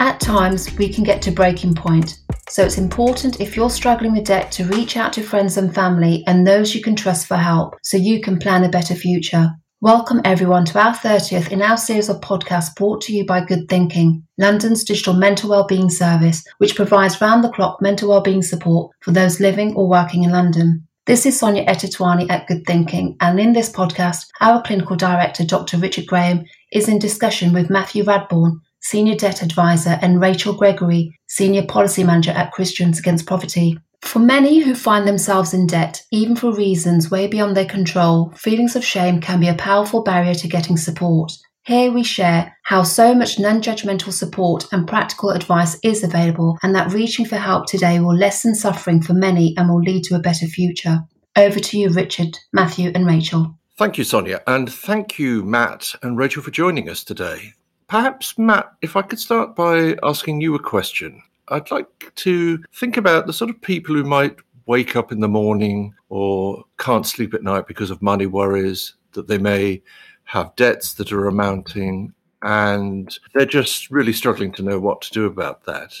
At 0.00 0.18
times, 0.18 0.74
we 0.78 0.90
can 0.90 1.04
get 1.04 1.20
to 1.22 1.30
breaking 1.30 1.74
point, 1.74 2.20
so 2.48 2.64
it's 2.64 2.78
important 2.78 3.38
if 3.38 3.54
you're 3.54 3.68
struggling 3.68 4.12
with 4.12 4.24
debt 4.24 4.50
to 4.52 4.64
reach 4.64 4.96
out 4.96 5.12
to 5.12 5.22
friends 5.22 5.58
and 5.58 5.74
family 5.74 6.24
and 6.26 6.46
those 6.46 6.74
you 6.74 6.80
can 6.80 6.96
trust 6.96 7.26
for 7.26 7.36
help 7.36 7.74
so 7.82 7.98
you 7.98 8.22
can 8.22 8.38
plan 8.38 8.64
a 8.64 8.70
better 8.70 8.94
future. 8.94 9.50
Welcome 9.82 10.22
everyone 10.24 10.64
to 10.64 10.80
our 10.80 10.94
30th 10.94 11.52
in 11.52 11.60
our 11.60 11.76
series 11.76 12.08
of 12.08 12.22
podcasts 12.22 12.74
brought 12.74 13.02
to 13.02 13.12
you 13.12 13.26
by 13.26 13.44
Good 13.44 13.68
Thinking, 13.68 14.26
London's 14.38 14.84
digital 14.84 15.12
mental 15.12 15.50
wellbeing 15.50 15.90
service, 15.90 16.42
which 16.56 16.76
provides 16.76 17.20
round 17.20 17.44
the 17.44 17.50
clock 17.50 17.82
mental 17.82 18.08
wellbeing 18.08 18.42
support 18.42 18.96
for 19.00 19.10
those 19.10 19.38
living 19.38 19.74
or 19.74 19.86
working 19.86 20.24
in 20.24 20.30
London. 20.30 20.88
This 21.04 21.26
is 21.26 21.38
Sonia 21.38 21.66
Etetwani 21.66 22.30
at 22.30 22.46
Good 22.46 22.64
Thinking, 22.66 23.18
and 23.20 23.38
in 23.38 23.52
this 23.52 23.70
podcast, 23.70 24.28
our 24.40 24.62
clinical 24.62 24.96
director, 24.96 25.44
Dr. 25.44 25.76
Richard 25.76 26.06
Graham, 26.06 26.46
is 26.72 26.88
in 26.88 26.98
discussion 26.98 27.52
with 27.52 27.68
Matthew 27.68 28.02
Radbourne, 28.04 28.60
Senior 28.80 29.16
Debt 29.16 29.42
Advisor, 29.42 29.98
and 30.02 30.20
Rachel 30.20 30.54
Gregory, 30.54 31.18
Senior 31.28 31.64
Policy 31.66 32.04
Manager 32.04 32.32
at 32.32 32.52
Christians 32.52 32.98
Against 32.98 33.26
Poverty. 33.26 33.78
For 34.02 34.18
many 34.18 34.60
who 34.60 34.74
find 34.74 35.06
themselves 35.06 35.52
in 35.52 35.66
debt, 35.66 36.02
even 36.10 36.34
for 36.34 36.54
reasons 36.54 37.10
way 37.10 37.26
beyond 37.26 37.56
their 37.56 37.66
control, 37.66 38.32
feelings 38.36 38.74
of 38.74 38.84
shame 38.84 39.20
can 39.20 39.40
be 39.40 39.48
a 39.48 39.54
powerful 39.54 40.02
barrier 40.02 40.34
to 40.34 40.48
getting 40.48 40.76
support. 40.76 41.32
Here 41.66 41.92
we 41.92 42.02
share 42.02 42.56
how 42.64 42.82
so 42.82 43.14
much 43.14 43.38
non 43.38 43.60
judgmental 43.60 44.12
support 44.12 44.66
and 44.72 44.88
practical 44.88 45.30
advice 45.30 45.78
is 45.84 46.02
available, 46.02 46.58
and 46.62 46.74
that 46.74 46.92
reaching 46.92 47.26
for 47.26 47.36
help 47.36 47.66
today 47.66 48.00
will 48.00 48.16
lessen 48.16 48.54
suffering 48.54 49.02
for 49.02 49.12
many 49.12 49.54
and 49.56 49.68
will 49.68 49.82
lead 49.82 50.04
to 50.04 50.14
a 50.14 50.20
better 50.20 50.46
future. 50.46 51.00
Over 51.36 51.60
to 51.60 51.78
you, 51.78 51.90
Richard, 51.90 52.38
Matthew, 52.52 52.90
and 52.94 53.06
Rachel. 53.06 53.54
Thank 53.76 53.98
you, 53.98 54.04
Sonia, 54.04 54.42
and 54.46 54.72
thank 54.72 55.18
you, 55.18 55.44
Matt 55.44 55.94
and 56.02 56.16
Rachel, 56.18 56.42
for 56.42 56.50
joining 56.50 56.88
us 56.88 57.04
today. 57.04 57.52
Perhaps, 57.90 58.38
Matt, 58.38 58.72
if 58.82 58.94
I 58.94 59.02
could 59.02 59.18
start 59.18 59.56
by 59.56 59.96
asking 60.04 60.40
you 60.40 60.54
a 60.54 60.60
question. 60.60 61.20
I'd 61.48 61.72
like 61.72 62.12
to 62.14 62.62
think 62.72 62.96
about 62.96 63.26
the 63.26 63.32
sort 63.32 63.50
of 63.50 63.60
people 63.60 63.96
who 63.96 64.04
might 64.04 64.36
wake 64.66 64.94
up 64.94 65.10
in 65.10 65.18
the 65.18 65.26
morning 65.26 65.92
or 66.08 66.62
can't 66.78 67.04
sleep 67.04 67.34
at 67.34 67.42
night 67.42 67.66
because 67.66 67.90
of 67.90 68.00
money 68.00 68.26
worries, 68.26 68.94
that 69.14 69.26
they 69.26 69.38
may 69.38 69.82
have 70.22 70.54
debts 70.54 70.94
that 70.94 71.10
are 71.10 71.26
amounting, 71.26 72.14
and 72.42 73.18
they're 73.34 73.44
just 73.44 73.90
really 73.90 74.12
struggling 74.12 74.52
to 74.52 74.62
know 74.62 74.78
what 74.78 75.00
to 75.02 75.10
do 75.10 75.24
about 75.24 75.64
that. 75.64 75.92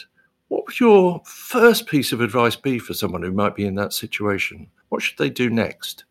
What 0.46 0.66
would 0.66 0.78
your 0.78 1.20
first 1.24 1.88
piece 1.88 2.12
of 2.12 2.20
advice 2.20 2.54
be 2.54 2.78
for 2.78 2.94
someone 2.94 3.22
who 3.22 3.32
might 3.32 3.56
be 3.56 3.66
in 3.66 3.74
that 3.74 3.92
situation? 3.92 4.68
What 4.90 5.02
should 5.02 5.18
they 5.18 5.28
do 5.28 5.50
next? 5.50 6.04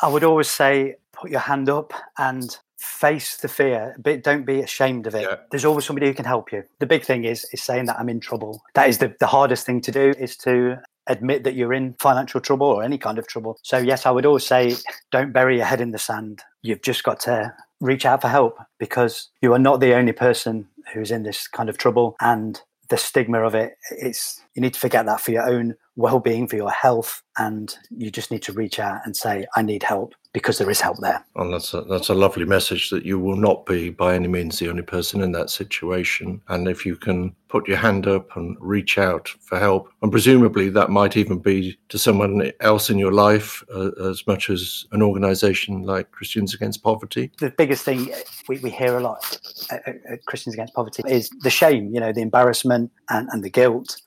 I 0.00 0.06
would 0.06 0.22
always 0.22 0.48
say 0.48 0.94
put 1.10 1.32
your 1.32 1.40
hand 1.40 1.68
up 1.68 1.92
and 2.18 2.56
face 2.84 3.36
the 3.36 3.48
fear 3.48 3.96
but 3.98 4.22
don't 4.22 4.44
be 4.44 4.60
ashamed 4.60 5.06
of 5.06 5.14
it. 5.14 5.22
Yeah. 5.22 5.36
there's 5.50 5.64
always 5.64 5.84
somebody 5.84 6.06
who 6.06 6.14
can 6.14 6.24
help 6.24 6.52
you. 6.52 6.62
The 6.78 6.86
big 6.86 7.04
thing 7.04 7.24
is 7.24 7.44
is 7.52 7.62
saying 7.62 7.86
that 7.86 7.98
i'm 7.98 8.08
in 8.08 8.20
trouble. 8.20 8.62
That 8.74 8.88
is 8.88 8.98
the, 8.98 9.14
the 9.20 9.26
hardest 9.26 9.66
thing 9.66 9.80
to 9.82 9.92
do 9.92 10.14
is 10.18 10.36
to 10.38 10.78
admit 11.06 11.44
that 11.44 11.54
you're 11.54 11.74
in 11.74 11.94
financial 12.00 12.40
trouble 12.40 12.66
or 12.66 12.82
any 12.82 12.98
kind 12.98 13.18
of 13.18 13.26
trouble. 13.26 13.58
So 13.62 13.78
yes 13.78 14.06
i 14.06 14.10
would 14.10 14.26
always 14.26 14.46
say 14.46 14.74
don't 15.10 15.32
bury 15.32 15.56
your 15.56 15.66
head 15.66 15.80
in 15.80 15.90
the 15.92 15.98
sand. 15.98 16.42
You've 16.62 16.82
just 16.82 17.04
got 17.04 17.20
to 17.20 17.52
reach 17.80 18.06
out 18.06 18.22
for 18.22 18.28
help 18.28 18.58
because 18.78 19.28
you 19.42 19.52
are 19.52 19.58
not 19.58 19.80
the 19.80 19.94
only 19.94 20.12
person 20.12 20.68
who's 20.92 21.10
in 21.10 21.22
this 21.22 21.48
kind 21.48 21.68
of 21.68 21.78
trouble 21.78 22.16
and 22.20 22.60
the 22.90 22.96
stigma 22.96 23.40
of 23.40 23.54
it 23.54 23.76
it's 23.90 24.40
you 24.54 24.62
need 24.62 24.74
to 24.74 24.80
forget 24.80 25.06
that 25.06 25.20
for 25.20 25.30
your 25.30 25.48
own 25.48 25.74
well-being 25.96 26.46
for 26.46 26.56
your 26.56 26.70
health 26.70 27.22
and 27.38 27.76
you 27.90 28.10
just 28.10 28.30
need 28.30 28.42
to 28.42 28.52
reach 28.52 28.78
out 28.78 29.00
and 29.04 29.16
say 29.16 29.46
i 29.56 29.62
need 29.62 29.82
help 29.82 30.14
because 30.34 30.58
there 30.58 30.68
is 30.68 30.80
help 30.80 30.98
there. 30.98 31.24
And 31.36 31.54
that's 31.54 31.72
a, 31.72 31.82
that's 31.82 32.08
a 32.08 32.14
lovely 32.14 32.44
message 32.44 32.90
that 32.90 33.06
you 33.06 33.20
will 33.20 33.36
not 33.36 33.64
be 33.64 33.88
by 33.88 34.16
any 34.16 34.26
means 34.26 34.58
the 34.58 34.68
only 34.68 34.82
person 34.82 35.22
in 35.22 35.30
that 35.32 35.48
situation. 35.48 36.42
And 36.48 36.66
if 36.68 36.84
you 36.84 36.96
can 36.96 37.34
put 37.48 37.68
your 37.68 37.76
hand 37.76 38.08
up 38.08 38.36
and 38.36 38.56
reach 38.60 38.98
out 38.98 39.28
for 39.40 39.60
help 39.60 39.88
and 40.02 40.10
presumably 40.10 40.68
that 40.70 40.90
might 40.90 41.16
even 41.16 41.38
be 41.38 41.78
to 41.88 41.96
someone 41.96 42.50
else 42.58 42.90
in 42.90 42.98
your 42.98 43.12
life 43.12 43.62
uh, 43.72 43.90
as 44.10 44.26
much 44.26 44.50
as 44.50 44.86
an 44.90 45.02
organization 45.02 45.84
like 45.84 46.10
christians 46.10 46.52
against 46.52 46.82
poverty. 46.82 47.30
The 47.38 47.50
biggest 47.50 47.84
thing 47.84 48.12
we, 48.48 48.58
we 48.58 48.70
hear 48.70 48.96
a 48.96 49.00
lot 49.00 49.38
at, 49.70 49.86
at 49.86 50.24
christians 50.26 50.54
against 50.54 50.74
poverty 50.74 51.04
is 51.06 51.30
the 51.42 51.50
shame 51.50 51.94
you 51.94 52.00
know 52.00 52.12
the 52.12 52.22
embarrassment 52.22 52.90
and, 53.08 53.28
and 53.30 53.44
the 53.44 53.50
guilt. 53.50 54.02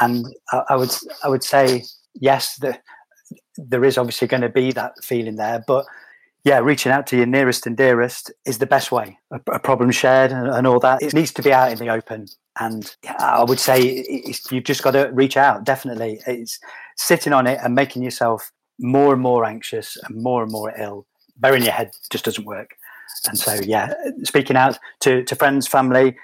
And 0.00 0.24
I, 0.50 0.62
I 0.70 0.76
would 0.76 0.94
I 1.22 1.28
would 1.28 1.44
say 1.44 1.82
yes, 2.20 2.56
the, 2.56 2.78
there 3.56 3.84
is 3.84 3.98
obviously 3.98 4.28
going 4.28 4.42
to 4.42 4.48
be 4.48 4.72
that 4.72 5.02
feeling 5.02 5.36
there, 5.36 5.62
but 5.66 5.86
yeah, 6.44 6.60
reaching 6.60 6.92
out 6.92 7.08
to 7.08 7.16
your 7.16 7.26
nearest 7.26 7.66
and 7.66 7.76
dearest 7.76 8.30
is 8.44 8.58
the 8.58 8.66
best 8.66 8.92
way. 8.92 9.18
A, 9.32 9.40
a 9.52 9.58
problem 9.58 9.90
shared 9.90 10.30
and, 10.30 10.46
and, 10.46 10.64
all 10.64 10.78
that. 10.78 11.02
It 11.02 11.12
needs 11.12 11.32
to 11.32 11.42
be 11.42 11.52
out 11.52 11.72
in 11.72 11.78
the 11.78 11.88
open. 11.88 12.28
And 12.60 12.94
I 13.18 13.42
would 13.42 13.58
say 13.58 14.04
you've 14.52 14.62
just 14.62 14.84
got 14.84 14.92
to 14.92 15.10
reach 15.12 15.36
out. 15.36 15.64
Definitely, 15.64 16.20
it's 16.26 16.60
sitting 16.96 17.32
on 17.32 17.48
it 17.48 17.58
and 17.64 17.74
making 17.74 18.04
yourself 18.04 18.52
more 18.78 19.12
and 19.12 19.20
more 19.20 19.44
anxious 19.44 19.96
and 20.04 20.22
more 20.22 20.44
and 20.44 20.52
more 20.52 20.72
ill. 20.78 21.04
Burying 21.36 21.64
your 21.64 21.72
head 21.72 21.90
just 22.10 22.24
doesn't 22.24 22.46
work. 22.46 22.76
And 23.26 23.36
so, 23.36 23.54
yeah, 23.64 23.92
speaking 24.22 24.56
out 24.56 24.78
to, 25.00 25.24
to 25.24 25.34
friends, 25.34 25.66
family, 25.66 26.16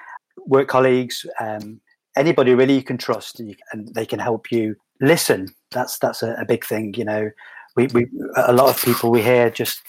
work 0.47 0.69
colleagues, 0.69 1.26
um, 1.41 1.81
anybody 2.16 2.54
really 2.54 2.76
you 2.76 2.82
can 2.82 2.97
trust 2.97 3.41
and 3.41 3.88
they 3.94 4.06
can 4.06 4.19
help 4.19 4.53
you 4.53 4.76
listen 5.03 5.49
that's 5.73 5.99
that's 5.99 6.23
a, 6.23 6.33
a, 6.35 6.45
big 6.47 6.65
thing 6.65 6.95
you 6.97 7.05
know 7.05 7.29
we, 7.77 7.87
we 7.89 8.07
a 8.37 8.53
lot 8.53 8.69
of 8.69 8.83
people 8.83 9.11
we 9.11 9.21
hear 9.21 9.51
just 9.51 9.83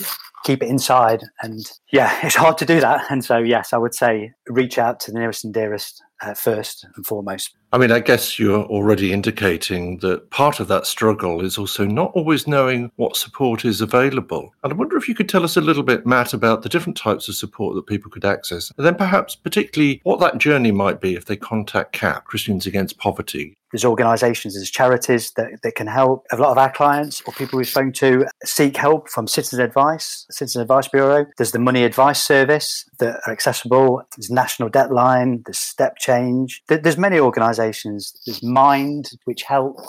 keep 0.43 0.61
it 0.61 0.67
inside 0.67 1.23
and 1.41 1.71
yeah 1.91 2.19
it's 2.23 2.35
hard 2.35 2.57
to 2.57 2.65
do 2.65 2.81
that 2.81 3.05
and 3.09 3.23
so 3.23 3.37
yes 3.37 3.71
i 3.71 3.77
would 3.77 3.95
say 3.95 4.31
reach 4.47 4.77
out 4.77 4.99
to 4.99 5.11
the 5.11 5.19
nearest 5.19 5.45
and 5.45 5.53
dearest 5.53 6.03
uh, 6.21 6.33
first 6.33 6.85
and 6.95 7.05
foremost 7.05 7.55
I 7.73 7.79
mean, 7.79 7.91
I 7.91 8.01
guess 8.01 8.37
you're 8.37 8.65
already 8.65 9.11
indicating 9.11 9.97
that 9.97 10.29
part 10.29 10.59
of 10.59 10.67
that 10.67 10.85
struggle 10.85 11.43
is 11.43 11.57
also 11.57 11.87
not 11.87 12.11
always 12.13 12.47
knowing 12.47 12.91
what 12.97 13.17
support 13.17 13.65
is 13.65 13.81
available. 13.81 14.53
And 14.63 14.71
I 14.71 14.75
wonder 14.75 14.95
if 14.95 15.09
you 15.09 15.15
could 15.15 15.27
tell 15.27 15.43
us 15.43 15.57
a 15.57 15.61
little 15.61 15.81
bit, 15.81 16.05
Matt, 16.05 16.35
about 16.35 16.61
the 16.61 16.69
different 16.69 16.97
types 16.97 17.27
of 17.27 17.33
support 17.33 17.73
that 17.73 17.87
people 17.87 18.11
could 18.11 18.25
access, 18.25 18.71
and 18.77 18.85
then 18.85 18.93
perhaps 18.93 19.35
particularly 19.35 20.01
what 20.03 20.19
that 20.19 20.37
journey 20.37 20.71
might 20.71 21.01
be 21.01 21.15
if 21.15 21.25
they 21.25 21.35
contact 21.35 21.93
CAP, 21.93 22.25
Christians 22.25 22.67
Against 22.67 22.99
Poverty. 22.99 23.57
There's 23.73 23.83
organisations, 23.83 24.53
there's 24.53 24.69
charities 24.69 25.31
that, 25.31 25.61
that 25.63 25.75
can 25.75 25.87
help. 25.87 26.25
A 26.31 26.37
lot 26.37 26.51
of 26.51 26.57
our 26.59 26.71
clients 26.71 27.23
or 27.25 27.33
people 27.33 27.57
we've 27.57 27.67
spoken 27.67 27.91
to 27.93 28.27
seek 28.45 28.77
help 28.77 29.09
from 29.09 29.27
Citizen 29.27 29.59
Advice, 29.59 30.27
Citizen 30.29 30.61
Advice 30.61 30.87
Bureau. 30.87 31.25
There's 31.37 31.53
the 31.53 31.59
Money 31.59 31.83
Advice 31.83 32.23
Service 32.23 32.85
that 32.99 33.19
are 33.25 33.33
accessible. 33.33 34.03
There's 34.15 34.29
National 34.29 34.69
Debt 34.69 34.91
Line, 34.91 35.41
there's 35.45 35.57
Step 35.57 35.97
Change. 35.97 36.61
There's 36.67 36.97
many 36.97 37.19
organisations. 37.19 38.13
There's 38.25 38.43
Mind, 38.43 39.09
which 39.25 39.41
help 39.41 39.79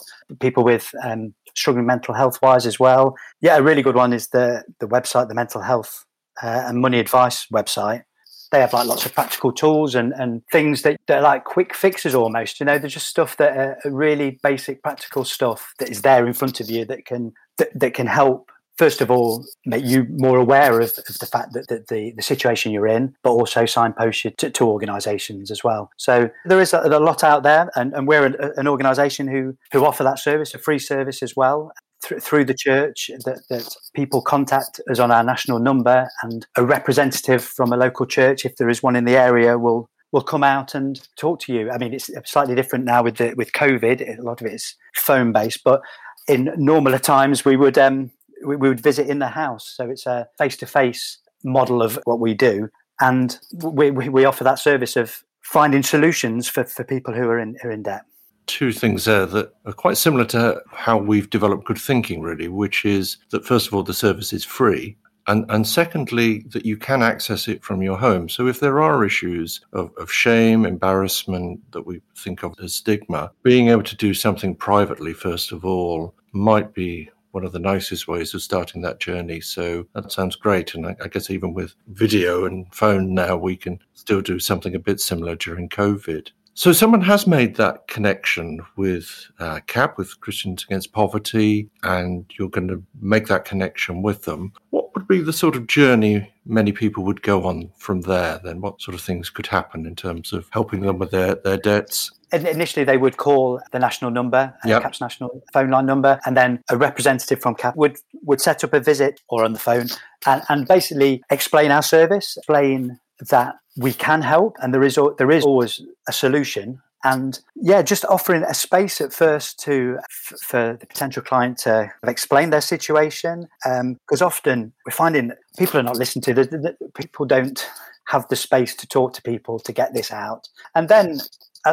people 0.41 0.65
with 0.65 0.91
um, 1.05 1.35
struggling 1.55 1.87
mental 1.87 2.15
health 2.15 2.39
wise 2.43 2.67
as 2.67 2.81
well. 2.81 3.15
Yeah, 3.43 3.59
a 3.59 3.63
really 3.63 3.83
good 3.83 3.97
one 3.97 4.15
is 4.15 4.29
the 4.29 4.65
the 4.81 4.87
website, 4.87 5.29
the 5.29 5.35
Mental 5.35 5.61
Health 5.61 6.07
uh, 6.43 6.65
and 6.67 6.81
Money 6.81 6.99
Advice 6.99 7.47
website. 7.53 8.05
They 8.55 8.61
have 8.61 8.73
like 8.73 8.87
lots 8.87 9.05
of 9.05 9.13
practical 9.13 9.51
tools 9.51 9.97
and, 9.97 10.13
and 10.13 10.43
things 10.53 10.83
that, 10.83 11.01
are 11.09 11.21
like 11.21 11.43
quick 11.43 11.75
fixes 11.75 12.15
almost. 12.15 12.61
You 12.61 12.67
know, 12.67 12.79
they're 12.79 12.89
just 12.89 13.09
stuff 13.09 13.37
that 13.39 13.57
are 13.57 13.77
really 13.85 14.39
basic 14.45 14.81
practical 14.81 15.25
stuff 15.25 15.75
that 15.81 15.91
is 15.91 16.03
there 16.03 16.25
in 16.25 16.35
front 16.35 16.61
of 16.61 16.71
you 16.71 16.85
that 16.85 17.05
can 17.05 17.33
that, 17.59 17.77
that 17.77 17.95
can 17.95 18.07
help 18.07 18.53
first 18.77 19.01
of 19.01 19.11
all 19.11 19.45
make 19.67 19.85
you 19.85 20.07
more 20.09 20.39
aware 20.39 20.81
of, 20.81 20.93
of 21.09 21.19
the 21.19 21.27
fact 21.27 21.53
that, 21.53 21.67
that, 21.69 21.89
the, 21.89 22.13
the 22.17 22.23
situation 22.23 22.73
you're 22.73 22.87
in 22.87 23.15
but 23.23 23.31
also 23.31 23.67
signpost 23.67 24.25
you 24.25 24.31
to, 24.33 24.51
to 24.51 24.65
organizations 24.65 25.51
as 25.51 25.63
well 25.63 25.91
so 25.97 26.29
there 26.45 26.61
is 26.61 26.73
a, 26.73 26.81
a 26.81 26.99
lot 26.99 27.23
out 27.23 27.45
there 27.45 27.71
and, 27.77 27.93
and 27.95 28.09
we're 28.09 28.27
an, 28.27 28.37
an 28.57 28.67
organization 28.67 29.29
who 29.29 29.57
who 29.73 29.85
offer 29.85 30.03
that 30.03 30.19
service 30.19 30.55
a 30.55 30.59
free 30.59 30.79
service 30.79 31.23
as 31.23 31.37
well 31.37 31.73
through 32.21 32.45
the 32.45 32.55
church 32.55 33.11
that, 33.25 33.43
that 33.51 33.69
people 33.95 34.21
contact 34.23 34.81
us 34.91 34.99
on 34.99 35.11
our 35.11 35.25
national 35.25 35.59
number 35.59 36.09
and 36.23 36.47
a 36.57 36.65
representative 36.65 37.43
from 37.43 37.73
a 37.73 37.77
local 37.77 38.07
church 38.07 38.45
if 38.45 38.57
there 38.57 38.69
is 38.69 38.83
one 38.83 38.97
in 38.97 39.05
the 39.05 39.17
area 39.17 39.59
will 39.59 39.89
will 40.13 40.23
come 40.23 40.45
out 40.45 40.75
and 40.75 41.09
talk 41.17 41.41
to 41.41 41.53
you 41.53 41.71
i 41.71 41.79
mean 41.79 41.93
it's 41.93 42.11
slightly 42.25 42.55
different 42.55 42.85
now 42.85 43.03
with 43.03 43.17
the 43.17 43.35
with 43.35 43.53
covid 43.53 44.01
a 44.19 44.23
lot 44.23 44.41
of 44.41 44.47
it 44.47 44.55
is 44.55 44.75
phone 44.95 45.33
based 45.33 45.65
but 45.65 45.81
in 46.29 46.47
normaler 46.57 47.01
times 47.01 47.45
we 47.45 47.57
would 47.57 47.77
um, 47.79 48.11
we, 48.45 48.57
we 48.57 48.69
would 48.69 48.81
visit 48.81 49.09
in 49.09 49.19
the 49.19 49.29
house. 49.29 49.73
So 49.77 49.91
it's 49.91 50.07
a 50.07 50.29
face 50.39 50.57
to 50.59 50.67
face 50.67 51.19
model 51.43 51.83
of 51.83 51.99
what 52.05 52.21
we 52.21 52.35
do. 52.35 52.69
And 53.01 53.39
we, 53.53 53.91
we, 53.91 54.09
we, 54.09 54.25
offer 54.25 54.45
that 54.45 54.59
service 54.59 54.97
of 54.97 55.25
finding 55.43 55.83
solutions 55.83 56.49
for, 56.49 56.65
for 56.65 56.85
people 56.85 57.13
who 57.13 57.29
are 57.29 57.39
in, 57.39 57.57
who 57.61 57.69
are 57.69 57.73
in 57.73 57.83
debt. 57.83 58.03
Two 58.47 58.73
things 58.73 59.05
there 59.05 59.27
that 59.27 59.55
are 59.65 59.73
quite 59.73 59.97
similar 59.97 60.25
to 60.27 60.61
how 60.71 60.99
we've 60.99 61.31
developed 61.31 61.65
good 61.65 61.79
thinking, 61.79 62.21
really, 62.21 62.49
which 62.49 62.85
is 62.85 63.19
that 63.31 63.45
first 63.45 63.67
of 63.67 63.75
all, 63.75 63.83
the 63.83 63.95
service 63.95 64.33
is 64.33 64.45
free. 64.45 64.97
And, 65.27 65.47
and 65.49 65.67
secondly, 65.67 66.45
that 66.51 66.67
you 66.67 66.77
can 66.77 67.03
access 67.03 67.49
it 67.49 67.65
from 67.65 67.83
your 67.83 67.97
home. 67.97 68.29
So 68.29 68.47
if 68.47 68.61
there 68.61 68.83
are 68.83 69.05
issues 69.05 69.63
of, 69.73 69.91
of 69.97 70.13
shame, 70.13 70.67
embarrassment 70.67 71.61
that 71.73 71.87
we 71.87 72.03
think 72.17 72.43
of 72.43 72.55
as 72.63 72.75
stigma, 72.75 73.33
being 73.43 73.69
able 73.69 73.85
to 73.85 73.97
do 73.97 74.13
something 74.13 74.55
privately, 74.55 75.15
first 75.15 75.51
of 75.51 75.65
all, 75.65 76.15
might 76.33 76.75
be 76.75 77.09
one 77.35 77.45
of 77.45 77.53
the 77.53 77.59
nicest 77.59 78.07
ways 78.07 78.33
of 78.33 78.43
starting 78.43 78.81
that 78.83 79.01
journey. 79.01 79.41
So 79.41 79.87
that 79.95 80.13
sounds 80.13 80.37
great. 80.37 80.75
And 80.75 80.87
I, 80.87 80.97
I, 81.03 81.09
guess 81.09 81.31
even 81.31 81.53
with 81.53 81.75
video 81.89 82.45
and 82.45 82.73
phone 82.73 83.13
now, 83.13 83.37
we 83.37 83.57
can 83.57 83.81
still 83.95 84.21
do 84.21 84.39
something 84.39 84.75
a 84.75 84.79
bit 84.79 85.01
similar 85.01 85.35
during 85.35 85.69
COVID. 85.69 86.31
So 86.57 86.73
someone 86.73 87.01
has 87.01 87.27
made 87.27 87.57
that 87.57 87.89
connection 87.89 88.61
with 88.77 89.27
uh, 89.41 89.59
CAP, 89.67 89.99
with 89.99 90.21
Christians 90.21 90.63
Against 90.63 90.93
Poverty, 90.93 91.69
and 91.83 92.25
you're 92.39 92.49
going 92.49 92.69
to 92.69 92.81
make 93.01 93.27
that 93.27 93.45
connection 93.45 94.03
with 94.03 94.23
them. 94.23 94.53
What 94.71 94.95
would 94.95 95.09
be 95.09 95.21
the 95.21 95.33
sort 95.33 95.57
of 95.57 95.67
journey 95.67 96.33
many 96.47 96.71
people 96.71 97.03
would 97.05 97.23
go 97.23 97.43
on 97.45 97.73
from 97.77 98.03
there? 98.03 98.41
Then, 98.45 98.61
what 98.61 98.81
sort 98.81 98.95
of 98.95 99.01
things 99.01 99.31
could 99.31 99.49
happen 99.49 99.85
in 99.85 99.97
terms 99.97 100.33
of 100.33 100.49
helping 100.53 100.83
them 100.83 100.99
with 100.99 101.11
their, 101.11 101.35
their 101.35 101.57
debts? 101.57 102.13
Initially, 102.33 102.85
they 102.85 102.99
would 102.99 103.17
call 103.17 103.61
the 103.73 103.81
national 103.81 104.13
number, 104.13 104.55
uh, 104.65 104.69
yep. 104.69 104.83
CAP's 104.83 105.01
national 105.01 105.43
phone 105.53 105.71
line 105.71 105.87
number, 105.87 106.21
and 106.25 106.37
then 106.37 106.63
a 106.71 106.77
representative 106.77 107.41
from 107.41 107.57
CAP 107.57 107.75
would, 107.75 107.97
would 108.23 108.41
set 108.41 108.63
up 108.63 108.73
a 108.73 108.81
visit 108.81 109.21
or 109.29 109.45
on 109.45 109.55
the 109.55 109.59
phone 109.59 109.89
and, 110.25 110.43
and 110.49 110.69
basically 110.69 111.23
explain 111.31 111.73
our 111.73 111.83
service, 111.83 112.37
explain 112.37 113.01
that 113.21 113.57
we 113.77 113.93
can 113.93 114.23
help 114.23 114.57
and 114.63 114.73
there 114.73 114.83
is 114.83 114.99
there 115.19 115.31
is 115.31 115.45
always 115.45 115.83
a 116.09 116.13
solution. 116.13 116.81
And 117.07 117.39
yeah 117.55 117.83
just 117.83 118.07
offering 118.07 118.45
a 118.45 118.55
space 118.55 119.01
at 119.01 119.13
first 119.13 119.61
to 119.61 119.99
for 120.41 120.79
the 120.81 120.87
potential 120.87 121.23
client 121.23 121.59
to 121.59 121.91
explain 122.07 122.49
their 122.51 122.63
situation 122.63 123.47
because 123.63 124.23
um, 124.23 124.27
often 124.27 124.73
we're 124.87 124.93
finding 124.93 125.33
people 125.59 125.79
are 125.81 125.83
not 125.83 125.99
listened 125.99 126.25
to 126.25 126.35
the, 126.35 126.45
the, 126.45 126.75
people 126.95 127.27
don't 127.27 127.69
have 128.07 128.27
the 128.29 128.37
space 128.37 128.75
to 128.77 128.87
talk 128.87 129.13
to 129.15 129.23
people 129.23 129.59
to 129.59 129.73
get 129.73 129.93
this 129.93 130.11
out. 130.13 130.49
And 130.75 130.89
then 130.89 131.21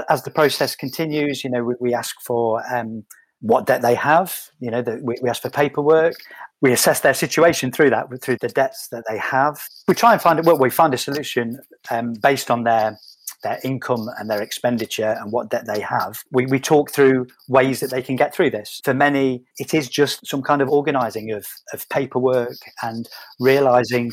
as 0.10 0.24
the 0.24 0.32
process 0.32 0.76
continues 0.76 1.46
you 1.46 1.50
know 1.50 1.64
we, 1.64 1.76
we 1.80 1.94
ask 1.94 2.20
for 2.22 2.62
um, 2.74 3.06
what 3.42 3.66
debt 3.66 3.82
they 3.82 3.96
have. 3.96 4.50
You 4.60 4.72
know, 4.72 4.82
we, 5.02 5.18
we 5.22 5.30
ask 5.30 5.42
for 5.42 5.50
paperwork. 5.50 6.16
We 6.62 6.72
assess 6.72 7.02
their 7.02 7.14
situation 7.14 7.72
through 7.72 7.90
that, 7.90 8.06
through 8.22 8.38
the 8.40 8.48
debts 8.48 8.88
that 8.90 9.04
they 9.10 9.18
have. 9.18 9.68
We 9.88 9.96
try 9.96 10.14
and 10.14 10.22
find 10.22 10.40
it. 10.40 10.46
Well, 10.46 10.60
we 10.60 10.70
find 10.70 10.94
a 10.94 10.98
solution 10.98 11.60
um, 11.90 12.14
based 12.14 12.52
on 12.52 12.64
their 12.64 12.98
their 13.44 13.60
income 13.64 14.08
and 14.20 14.30
their 14.30 14.42
expenditure 14.42 15.16
and 15.20 15.32
what 15.32 15.50
debt 15.50 15.66
they 15.66 15.80
have. 15.80 16.24
We, 16.32 16.46
we 16.46 16.60
talk 16.60 16.92
through 16.92 17.28
ways 17.48 17.80
that 17.80 17.90
they 17.90 18.02
can 18.02 18.16
get 18.16 18.36
through 18.36 18.52
this. 18.52 18.82
For 18.84 18.94
many, 18.94 19.44
it 19.58 19.74
is 19.74 19.90
just 19.90 20.28
some 20.28 20.44
kind 20.44 20.62
of 20.62 20.70
organising 20.70 21.32
of, 21.32 21.48
of 21.74 21.88
paperwork 21.90 22.58
and 22.84 23.10
realising 23.40 24.12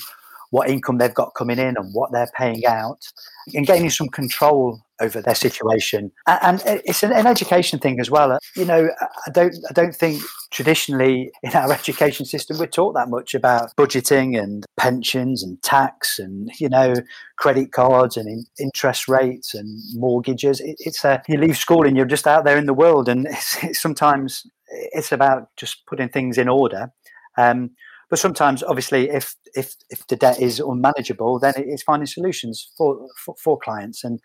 what 0.51 0.71
income 0.71 0.97
they've 0.97 1.13
got 1.13 1.35
coming 1.35 1.59
in 1.59 1.77
and 1.77 1.95
what 1.95 2.11
they're 2.11 2.31
paying 2.37 2.65
out 2.65 3.07
and 3.55 3.67
gaining 3.67 3.91
some 3.91 4.09
control 4.09 4.81
over 5.01 5.21
their 5.21 5.35
situation. 5.35 6.11
And 6.27 6.63
it's 6.67 7.03
an, 7.03 7.13
education 7.13 7.79
thing 7.79 8.01
as 8.01 8.11
well. 8.11 8.39
You 8.55 8.65
know, 8.65 8.89
I 9.27 9.31
don't, 9.31 9.55
I 9.69 9.73
don't 9.73 9.95
think 9.95 10.23
traditionally 10.51 11.31
in 11.43 11.53
our 11.53 11.73
education 11.79 12.25
system 12.25 12.59
we're 12.59 12.67
taught 12.67 12.95
that 12.95 13.11
much 13.11 13.35
about 13.35 13.71
budgeting 13.77 14.41
and 14.41 14.65
pensions 14.79 15.43
and 15.43 15.63
tax 15.63 16.19
and 16.19 16.51
you 16.59 16.69
know 16.69 16.95
credit 17.37 17.71
cards 17.73 18.17
and 18.17 18.47
interest 18.59 19.09
rates 19.09 19.55
and 19.55 19.79
mortgages. 19.95 20.61
it's 20.65 21.05
a 21.05 21.23
you 21.29 21.37
leave 21.39 21.57
school 21.57 21.87
and 21.87 21.97
you're 21.97 22.07
just 22.07 22.27
out 22.27 22.45
there 22.45 22.59
in 22.59 22.67
the 22.67 22.75
world, 22.75 23.09
and 23.09 23.27
it's, 23.31 23.63
it's 23.63 23.81
sometimes 23.81 24.45
it's 24.69 25.13
about 25.13 25.49
just 25.57 25.87
putting 25.87 26.09
things 26.09 26.39
in 26.39 26.49
order. 26.49 26.93
Um, 27.37 27.71
but 28.11 28.19
sometimes, 28.19 28.63
obviously, 28.63 29.11
if 29.11 29.37
if 29.55 29.75
if 29.91 30.07
the 30.07 30.17
debt 30.17 30.41
is 30.41 30.61
unmanageable, 30.61 31.39
then 31.39 31.55
it's 31.57 31.83
finding 31.83 32.07
solutions 32.07 32.71
for, 32.77 33.07
for, 33.17 33.35
for 33.43 33.59
clients. 33.59 34.03
And 34.03 34.21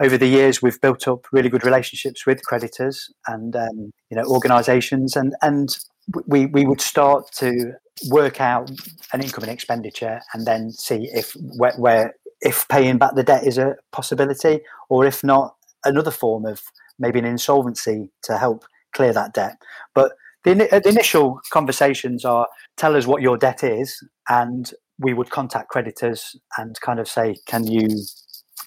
over 0.00 0.16
the 0.16 0.26
years, 0.26 0.62
we've 0.62 0.80
built 0.80 1.06
up 1.06 1.26
really 1.30 1.48
good 1.48 1.64
relationships 1.64 2.26
with 2.26 2.42
creditors 2.44 3.12
and 3.26 3.54
um, 3.54 3.92
you 4.10 4.16
know 4.16 4.24
organisations, 4.24 5.16
and 5.16 5.34
and 5.42 5.78
we 6.26 6.46
we 6.46 6.66
would 6.66 6.80
start 6.80 7.30
to 7.36 7.72
work 8.08 8.40
out 8.40 8.70
an 9.12 9.22
income 9.22 9.44
and 9.44 9.52
expenditure, 9.52 10.20
and 10.32 10.46
then 10.46 10.70
see 10.72 11.10
if 11.12 11.32
where, 11.56 11.74
where 11.76 12.14
if 12.40 12.66
paying 12.68 12.98
back 12.98 13.14
the 13.14 13.22
debt 13.22 13.46
is 13.46 13.58
a 13.58 13.76
possibility, 13.92 14.60
or 14.88 15.04
if 15.04 15.22
not, 15.22 15.54
another 15.84 16.10
form 16.10 16.46
of 16.46 16.62
maybe 16.98 17.18
an 17.18 17.24
insolvency 17.26 18.10
to 18.22 18.38
help 18.38 18.64
clear 18.92 19.12
that 19.12 19.34
debt. 19.34 19.56
But 19.94 20.12
the, 20.44 20.54
the 20.54 20.88
initial 20.88 21.40
conversations 21.52 22.24
are 22.24 22.46
tell 22.76 22.96
us 22.96 23.06
what 23.06 23.20
your 23.20 23.36
debt 23.36 23.62
is, 23.62 24.02
and 24.28 24.72
we 24.98 25.12
would 25.12 25.30
contact 25.30 25.68
creditors 25.68 26.36
and 26.56 26.80
kind 26.80 26.98
of 26.98 27.08
say, 27.08 27.36
can 27.46 27.66
you 27.66 27.88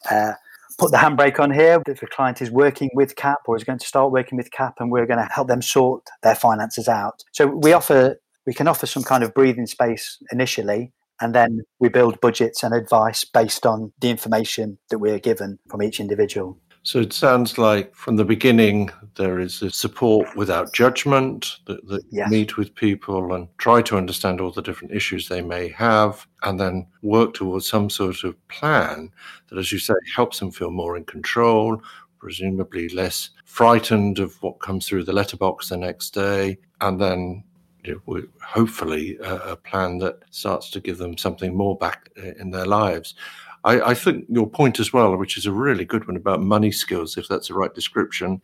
uh, 0.09 0.33
put 0.77 0.91
the 0.91 0.97
handbrake 0.97 1.39
on 1.39 1.51
here? 1.51 1.81
If 1.87 1.99
the 1.99 2.07
client 2.07 2.41
is 2.41 2.51
working 2.51 2.89
with 2.93 3.15
CAP 3.15 3.39
or 3.47 3.55
is 3.55 3.63
going 3.63 3.79
to 3.79 3.85
start 3.85 4.11
working 4.11 4.37
with 4.37 4.51
CAP, 4.51 4.75
and 4.79 4.91
we're 4.91 5.05
going 5.05 5.19
to 5.19 5.31
help 5.31 5.47
them 5.47 5.61
sort 5.61 6.03
their 6.21 6.35
finances 6.35 6.87
out. 6.87 7.23
So 7.31 7.47
we 7.47 7.73
offer 7.73 8.17
we 8.45 8.53
can 8.53 8.67
offer 8.67 8.85
some 8.85 9.03
kind 9.03 9.23
of 9.23 9.33
breathing 9.33 9.67
space 9.67 10.17
initially 10.31 10.91
and 11.21 11.33
then 11.33 11.61
we 11.79 11.89
build 11.89 12.19
budgets 12.19 12.63
and 12.63 12.73
advice 12.73 13.23
based 13.23 13.65
on 13.65 13.93
the 14.01 14.09
information 14.09 14.79
that 14.89 14.99
we're 14.99 15.19
given 15.19 15.59
from 15.69 15.81
each 15.81 15.99
individual. 15.99 16.59
So 16.85 16.99
it 16.99 17.13
sounds 17.13 17.57
like 17.57 17.95
from 17.95 18.17
the 18.17 18.25
beginning 18.25 18.89
there 19.15 19.39
is 19.39 19.61
a 19.61 19.71
support 19.71 20.35
without 20.35 20.73
judgment 20.73 21.57
that, 21.65 21.87
that 21.87 22.03
yes. 22.11 22.29
meet 22.29 22.57
with 22.57 22.75
people 22.75 23.33
and 23.33 23.47
try 23.57 23.81
to 23.83 23.95
understand 23.95 24.41
all 24.41 24.51
the 24.51 24.61
different 24.61 24.93
issues 24.93 25.29
they 25.29 25.41
may 25.41 25.69
have 25.69 26.27
and 26.43 26.59
then 26.59 26.85
work 27.01 27.35
towards 27.35 27.69
some 27.69 27.89
sort 27.89 28.25
of 28.25 28.47
plan 28.49 29.09
that, 29.47 29.57
as 29.57 29.71
you 29.71 29.79
say, 29.79 29.93
helps 30.13 30.39
them 30.39 30.51
feel 30.51 30.71
more 30.71 30.97
in 30.97 31.05
control, 31.05 31.81
presumably 32.19 32.89
less 32.89 33.29
frightened 33.45 34.19
of 34.19 34.41
what 34.43 34.59
comes 34.59 34.85
through 34.85 35.05
the 35.05 35.13
letterbox 35.13 35.69
the 35.69 35.77
next 35.77 36.09
day, 36.13 36.57
and 36.81 36.99
then 36.99 37.45
you 37.85 38.01
know, 38.07 38.23
hopefully 38.41 39.17
a, 39.23 39.35
a 39.51 39.55
plan 39.55 39.99
that 39.99 40.19
starts 40.31 40.69
to 40.71 40.81
give 40.81 40.97
them 40.97 41.17
something 41.17 41.55
more 41.55 41.77
back 41.77 42.09
eh, 42.17 42.33
in 42.39 42.51
their 42.51 42.65
lives. 42.65 43.15
I, 43.63 43.91
I, 43.91 43.93
think 43.93 44.25
your 44.29 44.49
point 44.49 44.79
as 44.79 44.91
well, 44.91 45.15
which 45.15 45.37
is 45.37 45.45
a 45.45 45.51
really 45.51 45.85
good 45.85 46.05
one 46.07 46.17
about 46.17 46.41
money 46.41 46.71
skills, 46.71 47.17
if 47.17 47.27
that's 47.27 47.47
the 47.47 47.53
right 47.53 47.73
description, 47.73 48.41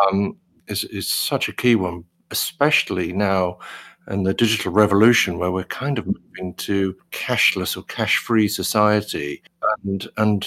um, 0.00 0.36
is, 0.68 0.84
is 0.84 1.08
such 1.08 1.48
a 1.48 1.52
key 1.52 1.74
one, 1.74 2.04
especially 2.30 3.12
now 3.12 3.58
in 4.08 4.24
the 4.24 4.34
digital 4.34 4.72
revolution 4.72 5.38
where 5.38 5.50
we're 5.50 5.64
kind 5.64 5.98
of 5.98 6.06
moving 6.06 6.54
to 6.54 6.96
cashless 7.10 7.76
or 7.76 7.82
cash-free 7.84 8.48
society. 8.48 9.42
And 9.84 10.08
and 10.16 10.46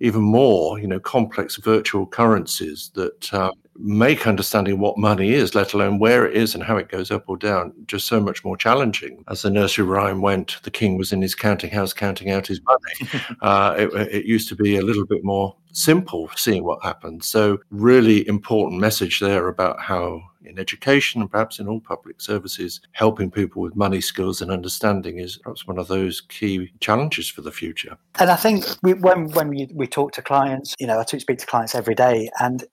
even 0.00 0.22
more, 0.22 0.78
you 0.78 0.86
know, 0.86 1.00
complex 1.00 1.56
virtual 1.56 2.06
currencies 2.06 2.90
that 2.94 3.32
uh, 3.32 3.50
make 3.78 4.26
understanding 4.26 4.78
what 4.78 4.98
money 4.98 5.32
is, 5.32 5.54
let 5.54 5.72
alone 5.72 5.98
where 5.98 6.26
it 6.26 6.36
is 6.36 6.54
and 6.54 6.62
how 6.62 6.76
it 6.76 6.88
goes 6.88 7.10
up 7.10 7.24
or 7.28 7.36
down, 7.36 7.72
just 7.86 8.06
so 8.06 8.20
much 8.20 8.44
more 8.44 8.56
challenging. 8.56 9.24
As 9.28 9.42
the 9.42 9.50
nursery 9.50 9.84
rhyme 9.84 10.20
went, 10.20 10.58
the 10.62 10.70
king 10.70 10.96
was 10.98 11.12
in 11.12 11.22
his 11.22 11.34
counting 11.34 11.70
house 11.70 11.92
counting 11.92 12.30
out 12.30 12.46
his 12.46 12.60
money. 12.62 13.10
uh, 13.42 13.74
it, 13.78 13.92
it 14.12 14.24
used 14.24 14.48
to 14.48 14.56
be 14.56 14.76
a 14.76 14.82
little 14.82 15.06
bit 15.06 15.24
more 15.24 15.54
simple 15.72 16.30
seeing 16.36 16.64
what 16.64 16.82
happened. 16.82 17.24
So, 17.24 17.58
really 17.70 18.26
important 18.28 18.80
message 18.80 19.20
there 19.20 19.48
about 19.48 19.80
how 19.80 20.22
in 20.46 20.58
education 20.58 21.20
and 21.20 21.30
perhaps 21.30 21.58
in 21.58 21.68
all 21.68 21.80
public 21.80 22.20
services, 22.20 22.80
helping 22.92 23.30
people 23.30 23.62
with 23.62 23.76
money 23.76 24.00
skills 24.00 24.40
and 24.40 24.50
understanding 24.50 25.18
is 25.18 25.38
perhaps 25.38 25.66
one 25.66 25.78
of 25.78 25.88
those 25.88 26.20
key 26.20 26.72
challenges 26.80 27.28
for 27.28 27.42
the 27.42 27.52
future. 27.52 27.96
And 28.18 28.30
I 28.30 28.36
think 28.36 28.64
we, 28.82 28.94
when 28.94 29.30
when 29.32 29.48
we, 29.48 29.68
we 29.74 29.86
talk 29.86 30.12
to 30.12 30.22
clients, 30.22 30.74
you 30.78 30.86
know, 30.86 30.98
I 30.98 31.04
speak 31.04 31.38
to 31.38 31.46
clients 31.46 31.74
every 31.74 31.94
day, 31.94 32.30
and 32.40 32.64